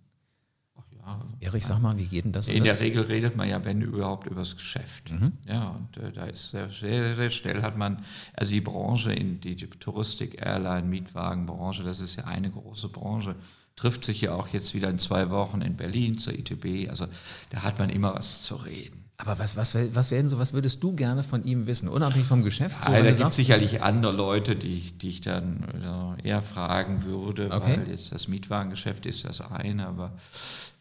Erich, 1.39 1.65
sag 1.65 1.81
mal, 1.81 1.97
wie 1.97 2.05
geht 2.05 2.25
denn 2.25 2.31
das? 2.31 2.47
In 2.47 2.63
der 2.63 2.79
Regel 2.79 3.03
redet 3.03 3.35
man 3.35 3.47
ja, 3.47 3.63
wenn 3.63 3.81
überhaupt, 3.81 4.27
über 4.27 4.41
das 4.41 4.55
Geschäft. 4.55 5.11
Mhm. 5.11 5.33
Ja, 5.47 5.69
und 5.69 5.97
äh, 5.97 6.11
da 6.11 6.25
ist 6.25 6.51
sehr, 6.51 6.69
sehr, 6.69 7.15
sehr 7.15 7.29
schnell 7.29 7.61
hat 7.61 7.77
man, 7.77 8.03
also 8.33 8.51
die 8.51 8.61
Branche, 8.61 9.13
in 9.13 9.39
die, 9.39 9.55
die 9.55 9.67
Touristik, 9.67 10.41
Airline, 10.41 10.87
Mietwagenbranche, 10.87 11.83
das 11.83 11.99
ist 11.99 12.17
ja 12.17 12.25
eine 12.25 12.51
große 12.51 12.89
Branche, 12.89 13.35
trifft 13.79 14.03
sich 14.03 14.21
ja 14.21 14.33
auch 14.33 14.49
jetzt 14.49 14.73
wieder 14.73 14.89
in 14.89 14.99
zwei 14.99 15.29
Wochen 15.29 15.61
in 15.61 15.77
Berlin 15.77 16.17
zur 16.17 16.33
ITB. 16.33 16.89
Also 16.89 17.07
da 17.49 17.63
hat 17.63 17.79
man 17.79 17.89
immer 17.89 18.13
was 18.13 18.43
zu 18.43 18.55
reden. 18.55 19.05
Aber 19.21 19.37
was, 19.37 19.57
was, 19.57 19.75
was, 19.75 20.11
werden 20.11 20.29
so, 20.29 20.39
was 20.39 20.53
würdest 20.53 20.81
du 20.81 20.95
gerne 20.95 21.23
von 21.23 21.43
ihm 21.43 21.67
wissen, 21.67 21.89
unabhängig 21.89 22.25
vom 22.25 22.41
Geschäft? 22.41 22.81
So, 22.81 22.91
ja, 22.91 23.03
da 23.03 23.11
gibt 23.11 23.29
es 23.29 23.35
sicherlich 23.35 23.81
andere 23.81 24.13
Leute, 24.13 24.55
die, 24.55 24.93
die 24.97 25.09
ich 25.09 25.21
dann 25.21 26.17
eher 26.23 26.41
fragen 26.41 27.03
würde, 27.03 27.51
okay. 27.51 27.79
weil 27.79 27.89
jetzt 27.89 28.13
das 28.13 28.29
Mietwagengeschäft 28.29 29.05
ist 29.05 29.25
das 29.25 29.41
eine, 29.41 29.87
aber 29.87 30.13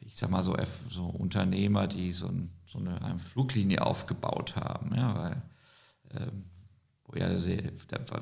ich 0.00 0.16
sag 0.16 0.30
mal 0.30 0.44
so, 0.44 0.56
so 0.88 1.06
Unternehmer, 1.06 1.88
die 1.88 2.12
so, 2.12 2.28
ein, 2.28 2.50
so 2.70 2.78
eine, 2.78 3.02
eine, 3.02 3.18
Fluglinie 3.18 3.84
aufgebaut 3.84 4.54
haben, 4.54 4.94
ja, 4.94 5.16
weil 5.16 5.42
ähm, 6.20 6.44
ja 7.16 7.28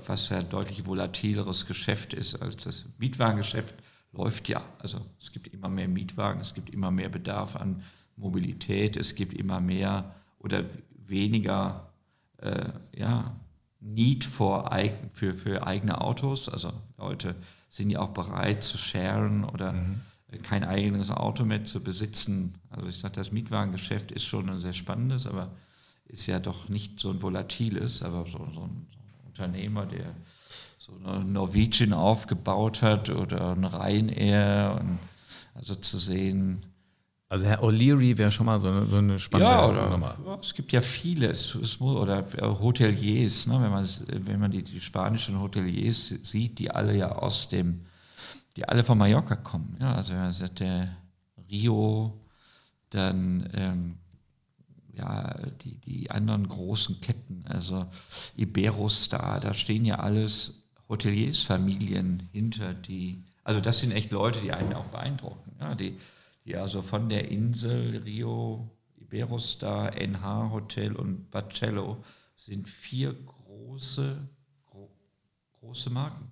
was 0.06 0.30
ja 0.30 0.38
ein 0.38 0.48
deutlich 0.48 0.86
volatileres 0.86 1.66
Geschäft 1.66 2.14
ist 2.14 2.40
als 2.40 2.56
das 2.56 2.86
Mietwagengeschäft, 2.96 3.74
läuft 4.16 4.48
ja. 4.48 4.62
Also 4.78 5.00
es 5.20 5.32
gibt 5.32 5.48
immer 5.48 5.68
mehr 5.68 5.88
Mietwagen, 5.88 6.40
es 6.40 6.54
gibt 6.54 6.70
immer 6.70 6.90
mehr 6.90 7.08
Bedarf 7.08 7.56
an 7.56 7.82
Mobilität, 8.16 8.96
es 8.96 9.14
gibt 9.14 9.34
immer 9.34 9.60
mehr 9.60 10.14
oder 10.38 10.64
weniger 10.96 11.92
äh, 12.38 12.70
ja, 12.96 13.36
Need 13.80 14.24
for 14.24 14.70
für, 15.12 15.34
für 15.34 15.66
eigene 15.66 16.00
Autos. 16.00 16.48
Also 16.48 16.72
Leute 16.98 17.36
sind 17.68 17.90
ja 17.90 18.00
auch 18.00 18.10
bereit 18.10 18.64
zu 18.64 18.78
sharen 18.78 19.44
oder 19.44 19.72
mhm. 19.72 20.00
kein 20.42 20.64
eigenes 20.64 21.10
Auto 21.10 21.44
mehr 21.44 21.64
zu 21.64 21.82
besitzen. 21.82 22.54
Also 22.70 22.88
ich 22.88 22.98
sage, 22.98 23.14
das 23.14 23.32
Mietwagengeschäft 23.32 24.10
ist 24.12 24.24
schon 24.24 24.48
ein 24.48 24.60
sehr 24.60 24.72
spannendes, 24.72 25.26
aber 25.26 25.52
ist 26.06 26.26
ja 26.26 26.38
doch 26.38 26.68
nicht 26.68 27.00
so 27.00 27.10
ein 27.10 27.20
volatiles, 27.20 28.02
aber 28.02 28.24
so, 28.24 28.38
so, 28.38 28.44
ein, 28.44 28.54
so 28.54 28.60
ein 28.62 28.86
Unternehmer, 29.26 29.86
der 29.86 30.14
so 30.86 30.92
eine 31.04 31.24
Norwegian 31.24 31.92
aufgebaut 31.92 32.80
hat 32.82 33.10
oder 33.10 33.52
ein 33.52 33.64
Ryanair 33.64 34.78
und 34.80 34.98
also 35.54 35.74
zu 35.74 35.98
sehen, 35.98 36.64
also 37.28 37.44
Herr 37.44 37.64
O'Leary 37.64 38.16
wäre 38.16 38.30
schon 38.30 38.46
mal 38.46 38.58
so 38.60 38.68
eine, 38.68 38.86
so 38.86 38.98
eine 38.98 39.18
spannende 39.18 39.52
ja, 39.52 39.68
oder, 39.68 39.90
Nummer. 39.90 40.38
Es 40.40 40.54
gibt 40.54 40.70
ja 40.70 40.80
viele, 40.80 41.28
es, 41.28 41.56
es, 41.56 41.80
oder 41.80 42.24
Hoteliers, 42.40 43.48
ne, 43.48 43.60
wenn 43.60 43.70
man, 43.70 43.88
wenn 44.26 44.38
man 44.38 44.50
die, 44.52 44.62
die, 44.62 44.80
spanischen 44.80 45.40
Hoteliers 45.40 46.14
sieht, 46.22 46.60
die 46.60 46.70
alle 46.70 46.96
ja 46.96 47.10
aus 47.10 47.48
dem, 47.48 47.84
die 48.54 48.68
alle 48.68 48.84
von 48.84 48.96
Mallorca 48.96 49.34
kommen. 49.34 49.76
Ja, 49.80 49.94
also 49.94 50.12
man 50.12 50.32
sagt, 50.32 50.60
der 50.60 50.96
Rio, 51.50 52.20
dann 52.90 53.48
ähm, 53.54 53.98
ja, 54.92 55.34
die, 55.62 55.80
die 55.80 56.10
anderen 56.12 56.46
großen 56.46 57.00
Ketten, 57.00 57.44
also 57.48 57.86
Iberostar, 58.36 59.40
da 59.40 59.52
stehen 59.52 59.84
ja 59.84 59.96
alles 59.98 60.65
Hoteliersfamilien 60.88 62.28
hinter, 62.32 62.74
die, 62.74 63.24
also 63.44 63.60
das 63.60 63.78
sind 63.78 63.92
echt 63.92 64.12
Leute, 64.12 64.40
die 64.40 64.52
einen 64.52 64.72
auch 64.74 64.86
beeindrucken. 64.86 65.52
Ja, 65.60 65.74
die, 65.74 65.98
die 66.44 66.56
also 66.56 66.82
von 66.82 67.08
der 67.08 67.30
Insel 67.30 68.02
Rio, 68.04 68.70
Iberostar, 68.96 69.96
NH 69.96 70.50
Hotel 70.50 70.94
und 70.94 71.30
Bacello 71.30 72.02
sind 72.36 72.68
vier 72.68 73.12
große, 73.14 74.28
gro 74.66 74.90
große 75.60 75.90
Marken. 75.90 76.30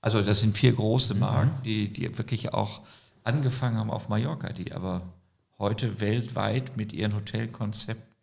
Also 0.00 0.22
das 0.22 0.40
sind 0.40 0.56
vier 0.56 0.72
große 0.72 1.14
mhm. 1.14 1.20
Marken, 1.20 1.62
die, 1.64 1.92
die 1.92 2.16
wirklich 2.18 2.52
auch 2.52 2.82
angefangen 3.24 3.76
haben 3.76 3.90
auf 3.90 4.08
Mallorca, 4.08 4.52
die 4.52 4.72
aber 4.72 5.12
heute 5.58 6.00
weltweit 6.00 6.76
mit 6.76 6.92
ihren 6.92 7.14
Hotelkonzepten 7.14 8.15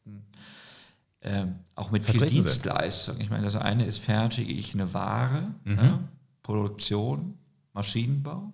ähm, 1.23 1.55
auch 1.75 1.91
mit 1.91 2.03
viel 2.03 2.27
Dienstleistung. 2.27 3.19
Ich 3.21 3.29
meine, 3.29 3.45
das 3.45 3.55
eine 3.55 3.85
ist, 3.85 3.99
fertige 3.99 4.51
ich 4.51 4.73
eine 4.73 4.93
Ware, 4.93 5.53
mhm. 5.63 5.75
ne? 5.75 5.99
Produktion, 6.43 7.37
Maschinenbau. 7.71 8.51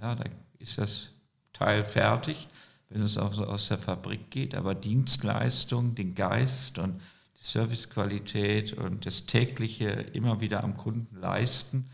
Ja, 0.00 0.14
da 0.14 0.24
ist 0.58 0.78
das 0.78 1.10
Teil 1.52 1.84
fertig, 1.84 2.48
wenn 2.88 3.02
es 3.02 3.18
auch 3.18 3.34
so 3.34 3.44
aus 3.44 3.68
der 3.68 3.76
Fabrik 3.76 4.30
geht, 4.30 4.54
aber 4.54 4.74
Dienstleistung, 4.74 5.94
den 5.94 6.14
Geist 6.14 6.78
und 6.78 7.00
die 7.38 7.44
Servicequalität 7.44 8.72
und 8.72 9.04
das 9.04 9.26
tägliche 9.26 9.88
immer 9.90 10.40
wieder 10.40 10.64
am 10.64 10.76
Kunden 10.78 11.20
leisten, 11.20 11.90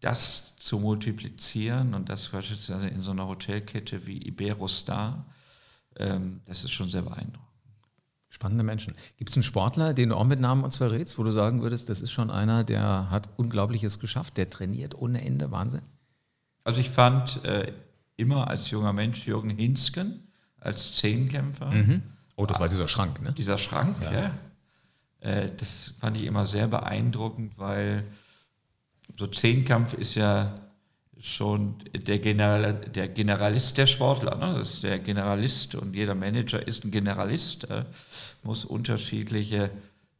das 0.00 0.56
zu 0.56 0.78
multiplizieren 0.78 1.92
und 1.92 2.08
das 2.08 2.28
beispielsweise 2.28 2.88
in 2.88 3.02
so 3.02 3.10
einer 3.10 3.26
Hotelkette 3.26 4.06
wie 4.06 4.26
Iberostar, 4.26 5.26
ähm, 5.96 6.40
das 6.46 6.64
ist 6.64 6.72
schon 6.72 6.88
sehr 6.88 7.02
beeindruckend. 7.02 7.49
Spannende 8.40 8.64
Menschen. 8.64 8.94
Gibt 9.18 9.28
es 9.28 9.36
einen 9.36 9.42
Sportler, 9.42 9.92
den 9.92 10.08
du 10.08 10.14
auch 10.14 10.24
mit 10.24 10.40
Namen 10.40 10.64
uns 10.64 10.78
verrätst, 10.78 11.18
wo 11.18 11.22
du 11.24 11.30
sagen 11.30 11.60
würdest, 11.60 11.90
das 11.90 12.00
ist 12.00 12.10
schon 12.10 12.30
einer, 12.30 12.64
der 12.64 13.10
hat 13.10 13.28
Unglaubliches 13.36 13.98
geschafft, 13.98 14.38
der 14.38 14.48
trainiert 14.48 14.94
ohne 14.94 15.22
Ende, 15.22 15.50
Wahnsinn? 15.50 15.82
Also 16.64 16.80
ich 16.80 16.88
fand 16.88 17.44
äh, 17.44 17.70
immer 18.16 18.48
als 18.48 18.70
junger 18.70 18.94
Mensch 18.94 19.26
Jürgen 19.26 19.50
Hinsken 19.50 20.26
als 20.58 20.96
Zehnkämpfer. 20.96 21.70
Mhm. 21.70 22.02
Oh, 22.34 22.46
das 22.46 22.58
war 22.58 22.70
dieser 22.70 22.88
Schrank, 22.88 23.20
ne? 23.20 23.34
Dieser 23.34 23.58
Schrank, 23.58 23.94
ja. 24.00 24.10
ja. 24.10 24.30
Äh, 25.20 25.52
das 25.54 25.96
fand 26.00 26.16
ich 26.16 26.24
immer 26.24 26.46
sehr 26.46 26.66
beeindruckend, 26.66 27.58
weil 27.58 28.04
so 29.18 29.26
Zehnkampf 29.26 29.92
ist 29.92 30.14
ja 30.14 30.54
schon 31.20 31.76
der, 31.94 32.18
General, 32.18 32.74
der 32.74 33.08
Generalist 33.08 33.76
der 33.78 33.86
Sportler. 33.86 34.36
Ne? 34.36 34.58
Das 34.58 34.74
ist 34.74 34.82
der 34.82 34.98
Generalist 34.98 35.74
und 35.74 35.94
jeder 35.94 36.14
Manager 36.14 36.66
ist 36.66 36.84
ein 36.84 36.90
Generalist, 36.90 37.70
äh, 37.70 37.84
muss 38.42 38.64
unterschiedliche 38.64 39.70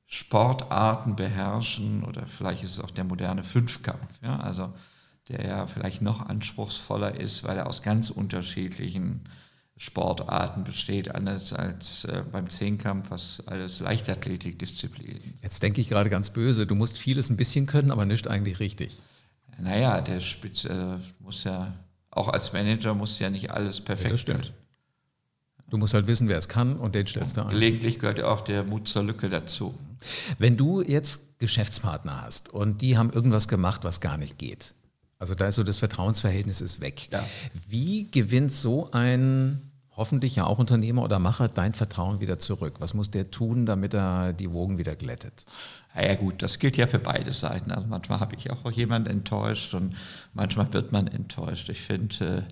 Sportarten 0.06 1.16
beherrschen 1.16 2.04
oder 2.04 2.26
vielleicht 2.26 2.64
ist 2.64 2.72
es 2.72 2.80
auch 2.80 2.90
der 2.90 3.04
moderne 3.04 3.42
Fünfkampf. 3.42 4.20
Ja? 4.22 4.38
Also 4.40 4.72
der 5.28 5.46
ja 5.46 5.66
vielleicht 5.66 6.02
noch 6.02 6.20
anspruchsvoller 6.26 7.18
ist, 7.18 7.44
weil 7.44 7.56
er 7.56 7.66
aus 7.66 7.82
ganz 7.82 8.10
unterschiedlichen 8.10 9.22
Sportarten 9.76 10.64
besteht, 10.64 11.14
anders 11.14 11.54
als 11.54 12.04
äh, 12.04 12.22
beim 12.30 12.50
Zehnkampf, 12.50 13.10
was 13.10 13.42
alles 13.46 13.80
Leichtathletikdisziplin. 13.80 15.34
Jetzt 15.42 15.62
denke 15.62 15.80
ich 15.80 15.88
gerade 15.88 16.10
ganz 16.10 16.28
böse, 16.28 16.66
du 16.66 16.74
musst 16.74 16.98
vieles 16.98 17.30
ein 17.30 17.36
bisschen 17.36 17.64
können, 17.64 17.90
aber 17.90 18.04
nicht 18.04 18.28
eigentlich 18.28 18.60
richtig. 18.60 18.98
Naja, 19.60 20.00
der 20.00 20.20
Spitz 20.20 20.64
äh, 20.64 20.96
muss 21.18 21.44
ja, 21.44 21.72
auch 22.10 22.28
als 22.28 22.52
Manager 22.52 22.94
muss 22.94 23.18
ja 23.18 23.30
nicht 23.30 23.50
alles 23.50 23.80
perfekt 23.80 24.10
ja, 24.10 24.12
das 24.12 24.20
stimmt. 24.20 24.52
Du 25.68 25.76
musst 25.76 25.94
halt 25.94 26.08
wissen, 26.08 26.28
wer 26.28 26.36
es 26.36 26.48
kann 26.48 26.76
und 26.76 26.96
den 26.96 27.06
stellst 27.06 27.36
du 27.36 27.42
an. 27.42 27.50
Gelegentlich 27.50 28.00
gehört 28.00 28.18
ja 28.18 28.26
auch 28.26 28.40
der 28.40 28.64
Mut 28.64 28.88
zur 28.88 29.04
Lücke 29.04 29.30
dazu. 29.30 29.78
Wenn 30.38 30.56
du 30.56 30.82
jetzt 30.82 31.38
Geschäftspartner 31.38 32.22
hast 32.22 32.48
und 32.48 32.82
die 32.82 32.98
haben 32.98 33.10
irgendwas 33.10 33.46
gemacht, 33.46 33.84
was 33.84 34.00
gar 34.00 34.16
nicht 34.16 34.36
geht, 34.36 34.74
also 35.20 35.34
da 35.34 35.48
ist 35.48 35.56
so 35.56 35.62
das 35.62 35.78
Vertrauensverhältnis 35.78 36.60
ist 36.60 36.80
weg. 36.80 37.08
Ja. 37.12 37.24
Wie 37.68 38.10
gewinnt 38.10 38.52
so 38.52 38.90
ein 38.90 39.69
hoffentlich 40.00 40.36
ja 40.36 40.46
auch 40.46 40.58
Unternehmer 40.58 41.02
oder 41.02 41.18
Macher 41.18 41.48
dein 41.48 41.74
Vertrauen 41.74 42.22
wieder 42.22 42.38
zurück? 42.38 42.76
Was 42.78 42.94
muss 42.94 43.10
der 43.10 43.30
tun, 43.30 43.66
damit 43.66 43.92
er 43.92 44.32
die 44.32 44.50
Wogen 44.50 44.78
wieder 44.78 44.96
glättet? 44.96 45.44
Ja, 45.94 46.14
gut, 46.14 46.42
das 46.42 46.58
gilt 46.58 46.78
ja 46.78 46.86
für 46.86 46.98
beide 46.98 47.34
Seiten. 47.34 47.70
Also 47.70 47.86
manchmal 47.86 48.18
habe 48.18 48.34
ich 48.34 48.50
auch 48.50 48.70
jemanden 48.70 49.10
enttäuscht 49.10 49.74
und 49.74 49.94
manchmal 50.32 50.72
wird 50.72 50.90
man 50.90 51.06
enttäuscht. 51.06 51.68
Ich 51.68 51.82
finde, 51.82 52.46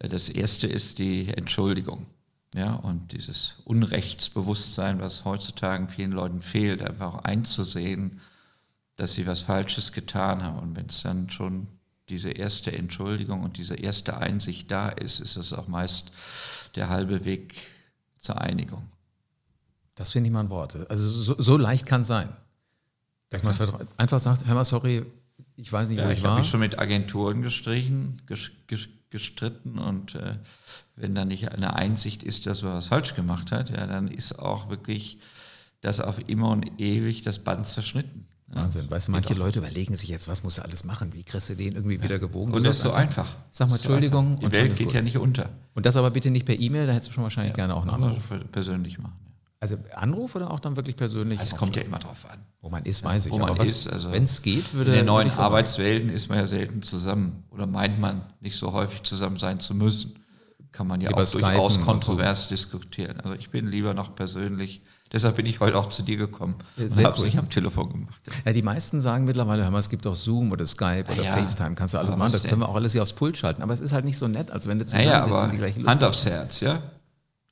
äh, 0.00 0.08
das 0.08 0.30
Erste 0.30 0.66
ist 0.68 0.98
die 0.98 1.28
Entschuldigung. 1.28 2.06
Ja, 2.54 2.72
und 2.76 3.12
dieses 3.12 3.60
Unrechtsbewusstsein, 3.66 4.98
was 4.98 5.26
heutzutage 5.26 5.88
vielen 5.88 6.12
Leuten 6.12 6.40
fehlt, 6.40 6.80
einfach 6.80 7.12
auch 7.12 7.24
einzusehen, 7.24 8.22
dass 8.96 9.12
sie 9.12 9.26
was 9.26 9.42
Falsches 9.42 9.92
getan 9.92 10.42
haben. 10.42 10.58
Und 10.60 10.76
wenn 10.76 10.86
es 10.86 11.02
dann 11.02 11.28
schon 11.28 11.66
diese 12.08 12.30
erste 12.30 12.72
Entschuldigung 12.72 13.42
und 13.42 13.58
diese 13.58 13.74
erste 13.74 14.16
Einsicht 14.16 14.70
da 14.70 14.88
ist, 14.88 15.20
ist 15.20 15.36
es 15.36 15.52
auch 15.52 15.68
meist 15.68 16.12
der 16.76 16.88
halbe 16.88 17.24
Weg 17.24 17.54
zur 18.18 18.40
Einigung. 18.40 18.86
Das 19.94 20.12
finde 20.12 20.28
ich 20.28 20.32
mal 20.32 20.40
ein 20.40 20.50
Wort. 20.50 20.88
Also 20.90 21.08
so, 21.08 21.34
so 21.38 21.56
leicht 21.56 21.86
kann 21.86 22.02
es 22.02 22.08
sein. 22.08 22.28
Dass 23.30 23.42
man 23.42 23.54
einfach 23.96 24.20
sagt, 24.20 24.46
hör 24.46 24.54
mal, 24.54 24.64
sorry, 24.64 25.04
ich 25.56 25.72
weiß 25.72 25.88
nicht, 25.88 25.98
ja, 25.98 26.06
wo 26.06 26.10
ich, 26.10 26.18
ich 26.18 26.22
war. 26.22 26.30
Ich 26.30 26.32
habe 26.32 26.40
mich 26.42 26.50
schon 26.50 26.60
mit 26.60 26.78
Agenturen 26.78 27.42
gestrichen, 27.42 28.22
gestritten 29.10 29.78
und 29.78 30.14
äh, 30.14 30.36
wenn 30.94 31.14
da 31.14 31.24
nicht 31.24 31.50
eine 31.50 31.74
Einsicht 31.74 32.22
ist, 32.22 32.46
dass 32.46 32.62
man 32.62 32.74
was 32.74 32.88
falsch 32.88 33.14
gemacht 33.14 33.50
hat, 33.50 33.70
ja, 33.70 33.86
dann 33.86 34.08
ist 34.08 34.38
auch 34.38 34.68
wirklich 34.68 35.18
das 35.80 36.00
auf 36.00 36.28
immer 36.28 36.50
und 36.50 36.80
ewig 36.80 37.22
das 37.22 37.38
Band 37.38 37.66
zerschnitten. 37.66 38.26
Wahnsinn. 38.48 38.88
Weißt 38.90 39.08
du, 39.08 39.12
manche 39.12 39.30
Geht 39.30 39.38
Leute 39.38 39.58
überlegen 39.58 39.96
sich 39.96 40.08
jetzt, 40.08 40.28
was 40.28 40.42
muss 40.44 40.58
er 40.58 40.64
alles 40.64 40.84
machen? 40.84 41.12
Wie 41.14 41.24
kriegst 41.24 41.50
du 41.50 41.56
den 41.56 41.74
irgendwie 41.74 41.96
ja. 41.96 42.02
wieder 42.02 42.18
gewogen? 42.18 42.52
Und 42.52 42.64
das 42.64 42.76
ist 42.76 42.82
so 42.82 42.92
einfach. 42.92 43.26
Sag 43.50 43.68
mal 43.68 43.74
Entschuldigung. 43.74 44.38
Die 44.38 44.52
Welt 44.52 44.76
geht 44.76 44.92
ja 44.92 45.02
nicht 45.02 45.18
unter. 45.18 45.50
Und 45.74 45.84
das 45.84 45.96
aber 45.96 46.10
bitte 46.10 46.30
nicht 46.30 46.46
per 46.46 46.58
E-Mail, 46.58 46.86
da 46.86 46.92
hättest 46.92 47.10
du 47.10 47.14
schon 47.14 47.24
wahrscheinlich 47.24 47.52
ja, 47.52 47.66
gerne 47.66 47.74
auch 47.74 47.82
einen 47.82 47.90
Anruf. 47.90 48.32
persönlich 48.52 48.98
machen. 48.98 49.18
Also 49.58 49.78
Anruf 49.94 50.34
oder 50.34 50.50
auch 50.50 50.60
dann 50.60 50.76
wirklich 50.76 50.96
persönlich? 50.96 51.40
Es 51.40 51.56
kommt 51.56 51.76
ja 51.76 51.82
immer 51.82 51.98
drauf 51.98 52.26
an. 52.30 52.38
Wo 52.60 52.68
man 52.68 52.84
ist, 52.84 53.02
weiß 53.02 53.26
ich. 53.26 53.32
Wo 53.32 53.38
man 53.38 53.58
was, 53.58 53.70
ist, 53.70 53.88
also 53.88 54.12
wenn 54.12 54.24
es 54.24 54.42
geht, 54.42 54.74
würde. 54.74 54.92
In 54.92 54.98
den 54.98 55.06
neuen 55.06 55.30
Arbeitswelten 55.30 56.10
ist 56.10 56.28
man 56.28 56.38
ja 56.38 56.46
selten 56.46 56.82
zusammen 56.82 57.44
oder 57.50 57.66
meint 57.66 57.98
man 57.98 58.22
nicht 58.40 58.56
so 58.56 58.72
häufig 58.72 59.02
zusammen 59.02 59.38
sein 59.38 59.58
zu 59.58 59.74
müssen. 59.74 60.20
Kann 60.72 60.86
man 60.86 61.00
ja 61.00 61.08
Lieber 61.08 61.22
auch 61.22 61.30
durchaus 61.30 61.80
kontrovers 61.80 62.44
so. 62.44 62.48
diskutieren. 62.50 63.18
Also 63.20 63.34
ich 63.34 63.50
bin 63.50 63.66
lieber 63.66 63.94
noch 63.94 64.14
persönlich 64.14 64.82
Deshalb 65.12 65.36
bin 65.36 65.46
ich 65.46 65.60
heute 65.60 65.78
auch 65.78 65.88
zu 65.88 66.02
dir 66.02 66.16
gekommen 66.16 66.56
und 66.76 67.04
habe 67.04 67.16
es 67.16 67.22
nicht 67.22 67.38
am 67.38 67.48
Telefon 67.48 67.90
gemacht. 67.90 68.20
Ja, 68.44 68.52
die 68.52 68.62
meisten 68.62 69.00
sagen 69.00 69.24
mittlerweile, 69.24 69.62
hör 69.62 69.70
mal, 69.70 69.78
es 69.78 69.88
gibt 69.88 70.06
auch 70.06 70.16
Zoom 70.16 70.50
oder 70.50 70.66
Skype 70.66 71.04
oder 71.12 71.22
ja, 71.22 71.36
FaceTime, 71.36 71.76
kannst 71.76 71.94
du 71.94 71.98
alles 71.98 72.16
machen. 72.16 72.32
Das 72.32 72.42
können 72.42 72.60
wir 72.60 72.68
auch 72.68 72.74
alles 72.74 72.92
hier 72.92 73.02
aufs 73.02 73.12
Pult 73.12 73.36
schalten. 73.36 73.62
Aber 73.62 73.72
es 73.72 73.80
ist 73.80 73.92
halt 73.92 74.04
nicht 74.04 74.18
so 74.18 74.26
nett, 74.26 74.50
als 74.50 74.66
wenn 74.66 74.78
du 74.78 74.84
zusammen 74.84 75.04
naja, 75.04 75.22
sitzt 75.22 75.44
und 75.44 75.52
die 75.52 75.58
gleiche 75.58 75.78
Luft 75.78 75.88
Hand 75.88 76.02
aufs 76.02 76.26
Herz, 76.26 76.60
ja? 76.60 76.82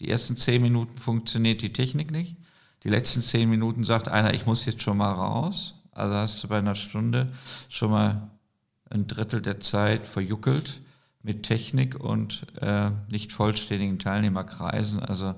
Die 0.00 0.08
ersten 0.08 0.36
zehn 0.36 0.60
Minuten 0.60 0.98
funktioniert 0.98 1.62
die 1.62 1.72
Technik 1.72 2.10
nicht. 2.10 2.36
Die 2.82 2.88
letzten 2.88 3.22
zehn 3.22 3.48
Minuten 3.48 3.84
sagt 3.84 4.08
einer, 4.08 4.34
ich 4.34 4.46
muss 4.46 4.64
jetzt 4.64 4.82
schon 4.82 4.96
mal 4.96 5.12
raus. 5.12 5.74
Also 5.92 6.14
hast 6.14 6.42
du 6.42 6.48
bei 6.48 6.58
einer 6.58 6.74
Stunde 6.74 7.32
schon 7.68 7.92
mal 7.92 8.30
ein 8.90 9.06
Drittel 9.06 9.40
der 9.40 9.60
Zeit 9.60 10.06
verjuckelt 10.06 10.80
mit 11.22 11.44
Technik 11.44 11.98
und 11.98 12.46
äh, 12.60 12.90
nicht 13.08 13.32
vollständigen 13.32 13.98
Teilnehmerkreisen. 13.98 15.00
Also 15.00 15.34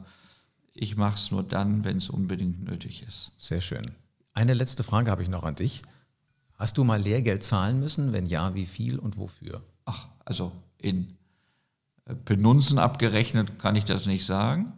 ich 0.76 0.96
mache 0.96 1.14
es 1.16 1.30
nur 1.30 1.42
dann, 1.42 1.84
wenn 1.84 1.96
es 1.96 2.10
unbedingt 2.10 2.64
nötig 2.64 3.02
ist. 3.06 3.32
Sehr 3.38 3.60
schön. 3.60 3.92
Eine 4.34 4.54
letzte 4.54 4.84
Frage 4.84 5.10
habe 5.10 5.22
ich 5.22 5.28
noch 5.28 5.44
an 5.44 5.54
dich. 5.54 5.82
Hast 6.58 6.78
du 6.78 6.84
mal 6.84 7.00
Lehrgeld 7.00 7.42
zahlen 7.42 7.80
müssen? 7.80 8.12
Wenn 8.12 8.26
ja, 8.26 8.54
wie 8.54 8.66
viel 8.66 8.98
und 8.98 9.18
wofür? 9.18 9.62
Ach, 9.84 10.08
also 10.24 10.52
in 10.78 11.16
äh, 12.04 12.14
Penunzen 12.14 12.78
abgerechnet 12.78 13.58
kann 13.58 13.76
ich 13.76 13.84
das 13.84 14.06
nicht 14.06 14.26
sagen. 14.26 14.72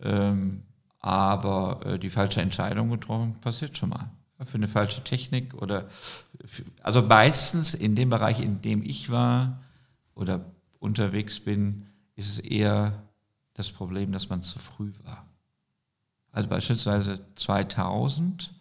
Ähm, 0.00 0.64
aber 1.00 1.80
äh, 1.84 1.98
die 1.98 2.10
falsche 2.10 2.42
Entscheidung 2.42 2.90
getroffen 2.90 3.34
passiert 3.40 3.76
schon 3.76 3.90
mal. 3.90 4.10
Für 4.44 4.56
eine 4.56 4.68
falsche 4.68 5.04
Technik 5.04 5.54
oder 5.54 5.88
für, 6.44 6.64
also 6.82 7.00
meistens 7.00 7.74
in 7.74 7.94
dem 7.94 8.10
Bereich, 8.10 8.40
in 8.40 8.60
dem 8.60 8.82
ich 8.82 9.08
war 9.10 9.60
oder 10.14 10.44
unterwegs 10.80 11.40
bin, 11.40 11.86
ist 12.16 12.28
es 12.28 12.38
eher 12.40 13.04
das 13.54 13.70
Problem, 13.70 14.12
dass 14.12 14.28
man 14.28 14.42
zu 14.42 14.58
früh 14.58 14.92
war. 15.04 15.26
Also 16.30 16.48
beispielsweise 16.48 17.20
2000 17.36 18.54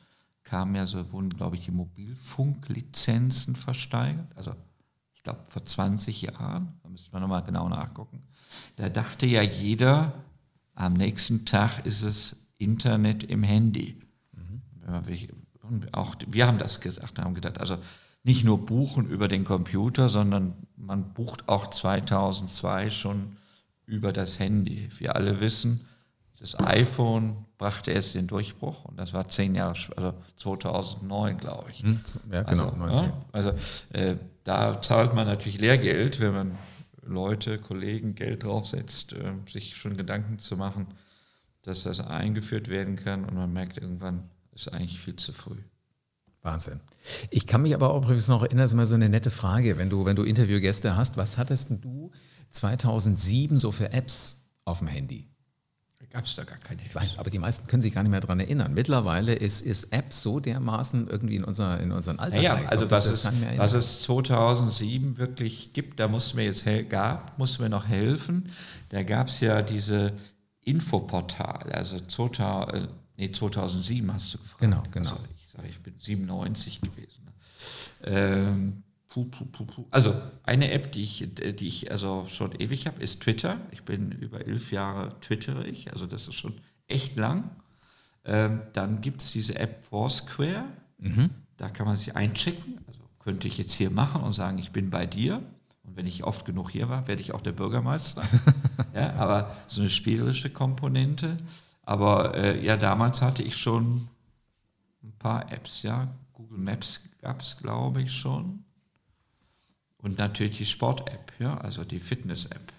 kamen 0.43 0.75
ja 0.75 0.85
so, 0.85 1.11
wurden, 1.13 1.29
glaube 1.29 1.55
ich, 1.55 1.65
die 1.65 1.71
Mobilfunklizenzen 1.71 3.55
versteigert. 3.55 4.35
Also 4.35 4.53
ich 5.13 5.23
glaube 5.23 5.39
vor 5.47 5.63
20 5.63 6.21
Jahren, 6.23 6.79
da 6.83 6.89
müsste 6.89 7.11
man 7.11 7.21
nochmal 7.21 7.43
genau 7.43 7.69
nachgucken. 7.69 8.23
Da 8.75 8.89
dachte 8.89 9.25
ja 9.25 9.41
jeder, 9.41 10.13
am 10.75 10.93
nächsten 10.93 11.45
Tag 11.45 11.85
ist 11.85 12.01
es 12.01 12.47
Internet 12.57 13.23
im 13.23 13.43
Handy. 13.43 14.01
Mhm. 14.33 14.61
Auch 15.93 16.15
wir 16.27 16.47
haben 16.47 16.57
das 16.57 16.81
gesagt, 16.81 17.19
haben 17.19 17.35
gedacht, 17.35 17.59
also 17.59 17.77
nicht 18.23 18.43
nur 18.43 18.65
buchen 18.65 19.07
über 19.07 19.27
den 19.27 19.45
Computer, 19.45 20.09
sondern 20.09 20.53
man 20.75 21.13
bucht 21.13 21.47
auch 21.47 21.67
2002 21.67 22.89
schon 22.89 23.37
über 23.85 24.13
das 24.13 24.39
Handy. 24.39 24.89
Wir 24.97 25.15
alle 25.15 25.41
wissen, 25.41 25.87
das 26.39 26.59
iPhone 26.59 27.45
brachte 27.57 27.91
erst 27.91 28.15
den 28.15 28.25
Durchbruch 28.25 28.85
und 28.85 28.97
das 28.97 29.13
war 29.13 29.27
zehn 29.29 29.53
Jahre, 29.53 29.75
also 29.95 30.13
2009, 30.37 31.37
glaube 31.37 31.69
ich. 31.69 31.83
Hm, 31.83 32.01
ja, 32.31 32.41
genau. 32.41 32.71
Also, 32.79 33.03
ja, 33.03 33.25
also 33.31 33.49
äh, 33.93 34.15
da 34.43 34.81
zahlt 34.81 35.13
man 35.13 35.27
natürlich 35.27 35.59
Lehrgeld, 35.59 36.19
wenn 36.19 36.33
man 36.33 36.57
Leute, 37.03 37.59
Kollegen 37.59 38.15
Geld 38.15 38.43
draufsetzt, 38.43 39.13
äh, 39.13 39.33
sich 39.51 39.75
schon 39.75 39.95
Gedanken 39.95 40.39
zu 40.39 40.57
machen, 40.57 40.87
dass 41.61 41.83
das 41.83 41.99
eingeführt 41.99 42.69
werden 42.69 42.95
kann 42.95 43.25
und 43.25 43.35
man 43.35 43.53
merkt 43.53 43.77
irgendwann, 43.77 44.29
ist 44.53 44.73
eigentlich 44.73 44.99
viel 44.99 45.15
zu 45.17 45.33
früh. 45.33 45.57
Wahnsinn. 46.41 46.79
Ich 47.29 47.47
kann 47.47 47.61
mich 47.61 47.73
aber 47.73 47.91
auch 47.91 48.03
übrigens 48.03 48.27
noch 48.27 48.41
erinnern, 48.41 48.63
das 48.63 48.71
ist 48.71 48.77
mal 48.77 48.87
so 48.87 48.95
eine 48.95 49.09
nette 49.09 49.31
Frage, 49.31 49.77
wenn 49.77 49.89
du, 49.89 50.05
wenn 50.05 50.15
du 50.15 50.23
Interviewgäste 50.23 50.95
hast, 50.95 51.17
was 51.17 51.37
hattest 51.37 51.69
du 51.69 52.11
2007 52.51 53.59
so 53.59 53.71
für 53.71 53.91
Apps 53.93 54.37
auf 54.65 54.79
dem 54.79 54.87
Handy? 54.87 55.31
gab 56.11 56.25
es 56.25 56.35
da 56.35 56.43
gar 56.43 56.57
keine. 56.57 56.81
Ich 56.85 56.93
weiß, 56.93 57.17
aber 57.17 57.29
die 57.29 57.39
meisten 57.39 57.67
können 57.67 57.81
sich 57.81 57.93
gar 57.93 58.03
nicht 58.03 58.11
mehr 58.11 58.19
daran 58.19 58.39
erinnern. 58.39 58.73
Mittlerweile 58.73 59.33
ist, 59.33 59.61
ist 59.61 59.93
App 59.93 60.13
so 60.13 60.39
dermaßen 60.39 61.07
irgendwie 61.07 61.37
in, 61.37 61.43
unser, 61.43 61.79
in 61.79 61.91
unseren 61.91 62.19
Alltag. 62.19 62.41
Ja, 62.41 62.55
naja, 62.55 62.69
also 62.69 62.91
was 62.91 63.05
es, 63.05 63.29
was 63.57 63.73
es 63.73 64.01
2007 64.01 65.17
wirklich 65.17 65.73
gibt, 65.73 65.99
da 65.99 66.07
mussten 66.07 66.37
wir 66.37 66.45
jetzt 66.45 66.65
gab, 66.89 67.37
mussten 67.37 67.63
wir 67.63 67.69
noch 67.69 67.87
helfen. 67.87 68.51
Da 68.89 69.03
gab 69.03 69.27
es 69.27 69.39
ja 69.39 69.61
diese 69.61 70.13
Infoportale, 70.61 71.73
also 71.73 71.99
2000, 71.99 72.73
äh, 72.75 72.87
nee, 73.17 73.31
2007 73.31 74.13
hast 74.13 74.33
du 74.33 74.37
gefragt. 74.37 74.61
Genau, 74.61 74.83
genau. 74.91 75.09
Also 75.11 75.21
sage, 75.51 75.67
ich 75.67 75.79
bin 75.81 75.93
97 75.97 76.81
gewesen. 76.81 77.25
Ne? 77.25 77.31
Ähm, 78.03 78.83
Puh, 79.11 79.25
puh, 79.25 79.65
puh, 79.65 79.85
also 79.91 80.15
eine 80.43 80.71
App, 80.71 80.93
die 80.93 81.01
ich, 81.01 81.27
die 81.35 81.67
ich 81.67 81.91
also 81.91 82.23
schon 82.29 82.53
ewig 82.57 82.87
habe, 82.87 83.03
ist 83.03 83.21
Twitter. 83.21 83.59
Ich 83.71 83.83
bin 83.83 84.13
über 84.13 84.47
elf 84.47 84.71
Jahre 84.71 85.19
twittere 85.19 85.67
ich, 85.67 85.91
also 85.91 86.07
das 86.07 86.29
ist 86.29 86.35
schon 86.35 86.53
echt 86.87 87.17
lang. 87.17 87.49
Ähm, 88.23 88.61
dann 88.71 89.01
gibt 89.01 89.21
es 89.21 89.31
diese 89.31 89.59
App 89.59 89.83
Foursquare. 89.83 90.63
Mhm. 90.97 91.29
Da 91.57 91.69
kann 91.69 91.87
man 91.87 91.97
sich 91.97 92.15
einchecken. 92.15 92.79
Also 92.87 93.01
könnte 93.19 93.49
ich 93.49 93.57
jetzt 93.57 93.73
hier 93.73 93.89
machen 93.89 94.21
und 94.21 94.31
sagen, 94.31 94.57
ich 94.59 94.71
bin 94.71 94.89
bei 94.89 95.05
dir. 95.05 95.43
Und 95.83 95.97
wenn 95.97 96.07
ich 96.07 96.23
oft 96.23 96.45
genug 96.45 96.71
hier 96.71 96.87
war, 96.87 97.05
werde 97.09 97.21
ich 97.21 97.33
auch 97.33 97.41
der 97.41 97.51
Bürgermeister. 97.51 98.23
ja, 98.95 99.13
aber 99.15 99.57
so 99.67 99.81
eine 99.81 99.89
spielerische 99.89 100.51
Komponente. 100.51 101.35
Aber 101.83 102.33
äh, 102.35 102.63
ja, 102.63 102.77
damals 102.77 103.21
hatte 103.21 103.43
ich 103.43 103.57
schon 103.57 104.07
ein 105.03 105.13
paar 105.17 105.51
Apps, 105.51 105.83
ja. 105.83 106.07
Google 106.33 106.59
Maps 106.59 107.01
gab 107.21 107.41
es, 107.41 107.57
glaube 107.57 108.01
ich, 108.01 108.11
schon. 108.11 108.63
Und 109.97 110.17
natürlich 110.17 110.57
die 110.57 110.65
Sport-App, 110.65 111.33
ja, 111.39 111.57
also 111.57 111.83
die 111.83 111.99
Fitness-App. 111.99 112.73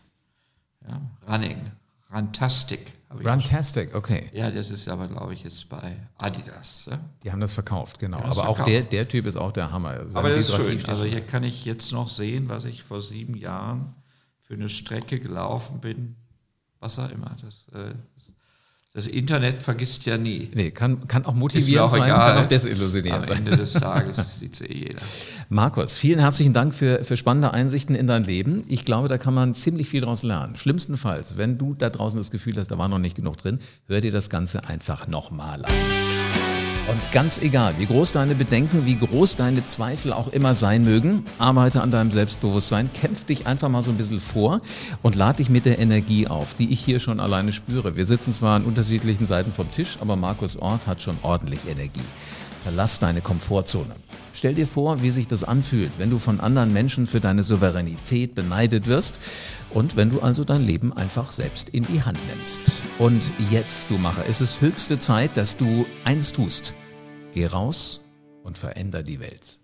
Ja, 0.89 1.01
Running, 1.29 1.71
Runtastic. 2.13 2.93
Runtastic, 3.11 3.95
okay. 3.95 4.31
Ja, 4.33 4.51
das 4.51 4.71
ist 4.71 4.89
aber, 4.89 5.09
glaube 5.09 5.33
ich, 5.33 5.45
jetzt 5.45 5.69
bei 5.69 5.97
Adidas. 6.19 6.87
Ja? 6.91 6.99
Die 7.23 7.33
haben 7.33 7.41
das 7.41 7.55
verkauft, 7.55 7.99
genau. 7.99 8.19
Das 8.19 8.27
aber 8.27 8.35
verkauft. 8.35 8.61
auch 8.61 8.65
der, 8.65 8.83
der 8.83 9.09
Typ 9.09 9.27
ist 9.27 9.37
auch 9.37 9.53
der 9.53 9.71
Hammer. 9.71 10.09
Seine 10.09 10.19
aber 10.19 10.37
das 10.37 10.49
ist 10.49 10.57
schön. 10.57 10.85
Also 10.87 11.05
hier 11.05 11.25
kann 11.25 11.43
ich 11.43 11.65
jetzt 11.65 11.93
noch 11.93 12.09
sehen, 12.09 12.49
was 12.49 12.65
ich 12.65 12.83
vor 12.83 13.01
sieben 13.01 13.35
Jahren 13.37 13.95
für 14.41 14.55
eine 14.55 14.69
Strecke 14.69 15.21
gelaufen 15.21 15.81
bin. 15.81 16.17
Was 16.81 16.99
auch 16.99 17.11
immer. 17.11 17.37
Das 17.41 17.69
äh, 17.69 17.95
das 18.95 19.07
Internet 19.07 19.63
vergisst 19.63 20.05
ja 20.05 20.19
nie. 20.19 20.51
Nee, 20.55 20.71
kann, 20.71 21.09
kann 21.09 21.25
auch 21.25 21.33
motivierend 21.33 21.87
auch 21.87 21.91
sein, 21.91 22.03
egal. 22.03 22.35
kann 22.35 22.45
auch 22.45 22.49
desillusionierend 22.49 23.25
sein. 23.25 23.39
Am 23.39 23.47
Ende 23.47 23.57
des 23.57 23.73
Tages 23.73 24.41
sieht 24.41 24.53
es 24.53 24.61
eh 24.61 24.75
jeder. 24.75 25.01
Markus, 25.49 25.97
vielen 25.97 26.19
herzlichen 26.19 26.53
Dank 26.53 26.75
für, 26.75 27.03
für 27.03 27.17
spannende 27.17 27.53
Einsichten 27.53 27.95
in 27.95 28.07
dein 28.07 28.25
Leben. 28.25 28.65
Ich 28.69 28.85
glaube, 28.85 29.09
da 29.09 29.17
kann 29.17 29.33
man 29.33 29.55
ziemlich 29.55 29.89
viel 29.89 30.03
daraus 30.03 30.23
lernen. 30.23 30.59
Schlimmstenfalls, 30.59 31.39
wenn 31.39 31.57
du 31.57 31.73
da 31.73 31.89
draußen 31.89 32.19
das 32.19 32.31
Gefühl 32.31 32.57
hast, 32.59 32.71
da 32.71 32.77
war 32.77 32.89
noch 32.89 32.99
nicht 32.99 33.17
genug 33.17 33.39
drin, 33.39 33.61
hör 33.87 34.03
dir 34.03 34.13
das 34.13 34.29
Ganze 34.29 34.65
einfach 34.69 35.09
nochmal 35.09 35.65
an. 35.65 35.73
Und 36.89 37.13
ganz 37.13 37.39
egal, 37.39 37.75
wie 37.79 37.87
groß 37.87 38.13
deine 38.13 38.35
Bedenken, 38.35 38.85
wie 38.85 38.97
groß 38.97 39.37
deine 39.37 39.65
Zweifel 39.65 40.13
auch 40.13 40.29
immer 40.29 40.57
sein 40.57 40.83
mögen, 40.83 41.25
arbeite 41.39 41.81
an 41.81 41.93
deinem 41.93 42.11
Selbstbewusstsein, 42.11 42.91
kämpf 42.93 43.25
dich 43.25 43.47
einfach 43.47 43.69
mal 43.69 43.83
so 43.83 43.93
ein 43.93 43.97
bisschen 43.97 44.21
vor 44.21 44.61
und 45.01 45.15
lade 45.15 45.37
dich 45.37 45.49
mit 45.49 45.65
der 45.65 45.79
Energie 45.79 46.27
auf, 46.27 46.55
die 46.55 46.73
ich 46.73 46.81
hier 46.81 46.99
schon 46.99 47.21
alleine 47.21 47.53
spüre. 47.53 47.97
Wir 47.97 48.05
sitzen 48.05 48.33
zwar 48.33 48.57
an 48.57 48.65
unterschiedlichen 48.65 49.27
Seiten 49.27 49.53
vom 49.53 49.71
Tisch, 49.71 49.97
aber 50.01 50.17
Markus 50.17 50.57
Ort 50.57 50.89
hat 50.89 51.01
schon 51.01 51.17
ordentlich 51.23 51.69
Energie. 51.69 52.01
Verlass 52.63 53.01
deine 53.01 53.21
Komfortzone. 53.21 53.97
Stell 54.33 54.55
dir 54.55 54.69
vor, 54.69 55.03
wie 55.03 55.11
sich 55.11 55.27
das 55.27 55.43
anfühlt, 55.43 55.91
wenn 55.99 56.11
du 56.11 56.19
von 56.19 56.39
anderen 56.39 56.73
Menschen 56.73 57.09
für 57.09 57.19
deine 57.19 57.43
Souveränität 57.43 58.37
beneidet 58.37 58.87
wirst 58.87 59.21
und 59.71 59.97
wenn 59.97 60.11
du 60.11 60.21
also 60.21 60.45
dein 60.45 60.65
Leben 60.65 60.93
einfach 60.93 61.33
selbst 61.33 61.71
in 61.71 61.83
die 61.85 62.03
Hand 62.03 62.19
nimmst. 62.29 62.85
Und 62.99 63.33
jetzt, 63.51 63.91
du 63.91 63.99
Macher, 63.99 64.25
ist 64.27 64.41
es 64.41 64.61
höchste 64.61 64.99
Zeit, 64.99 65.37
dass 65.37 65.57
du 65.57 65.87
eins 66.05 66.31
tust. 66.31 66.75
Geh 67.33 67.47
raus 67.47 68.13
und 68.45 68.59
veränder 68.59 69.03
die 69.03 69.19
Welt. 69.19 69.62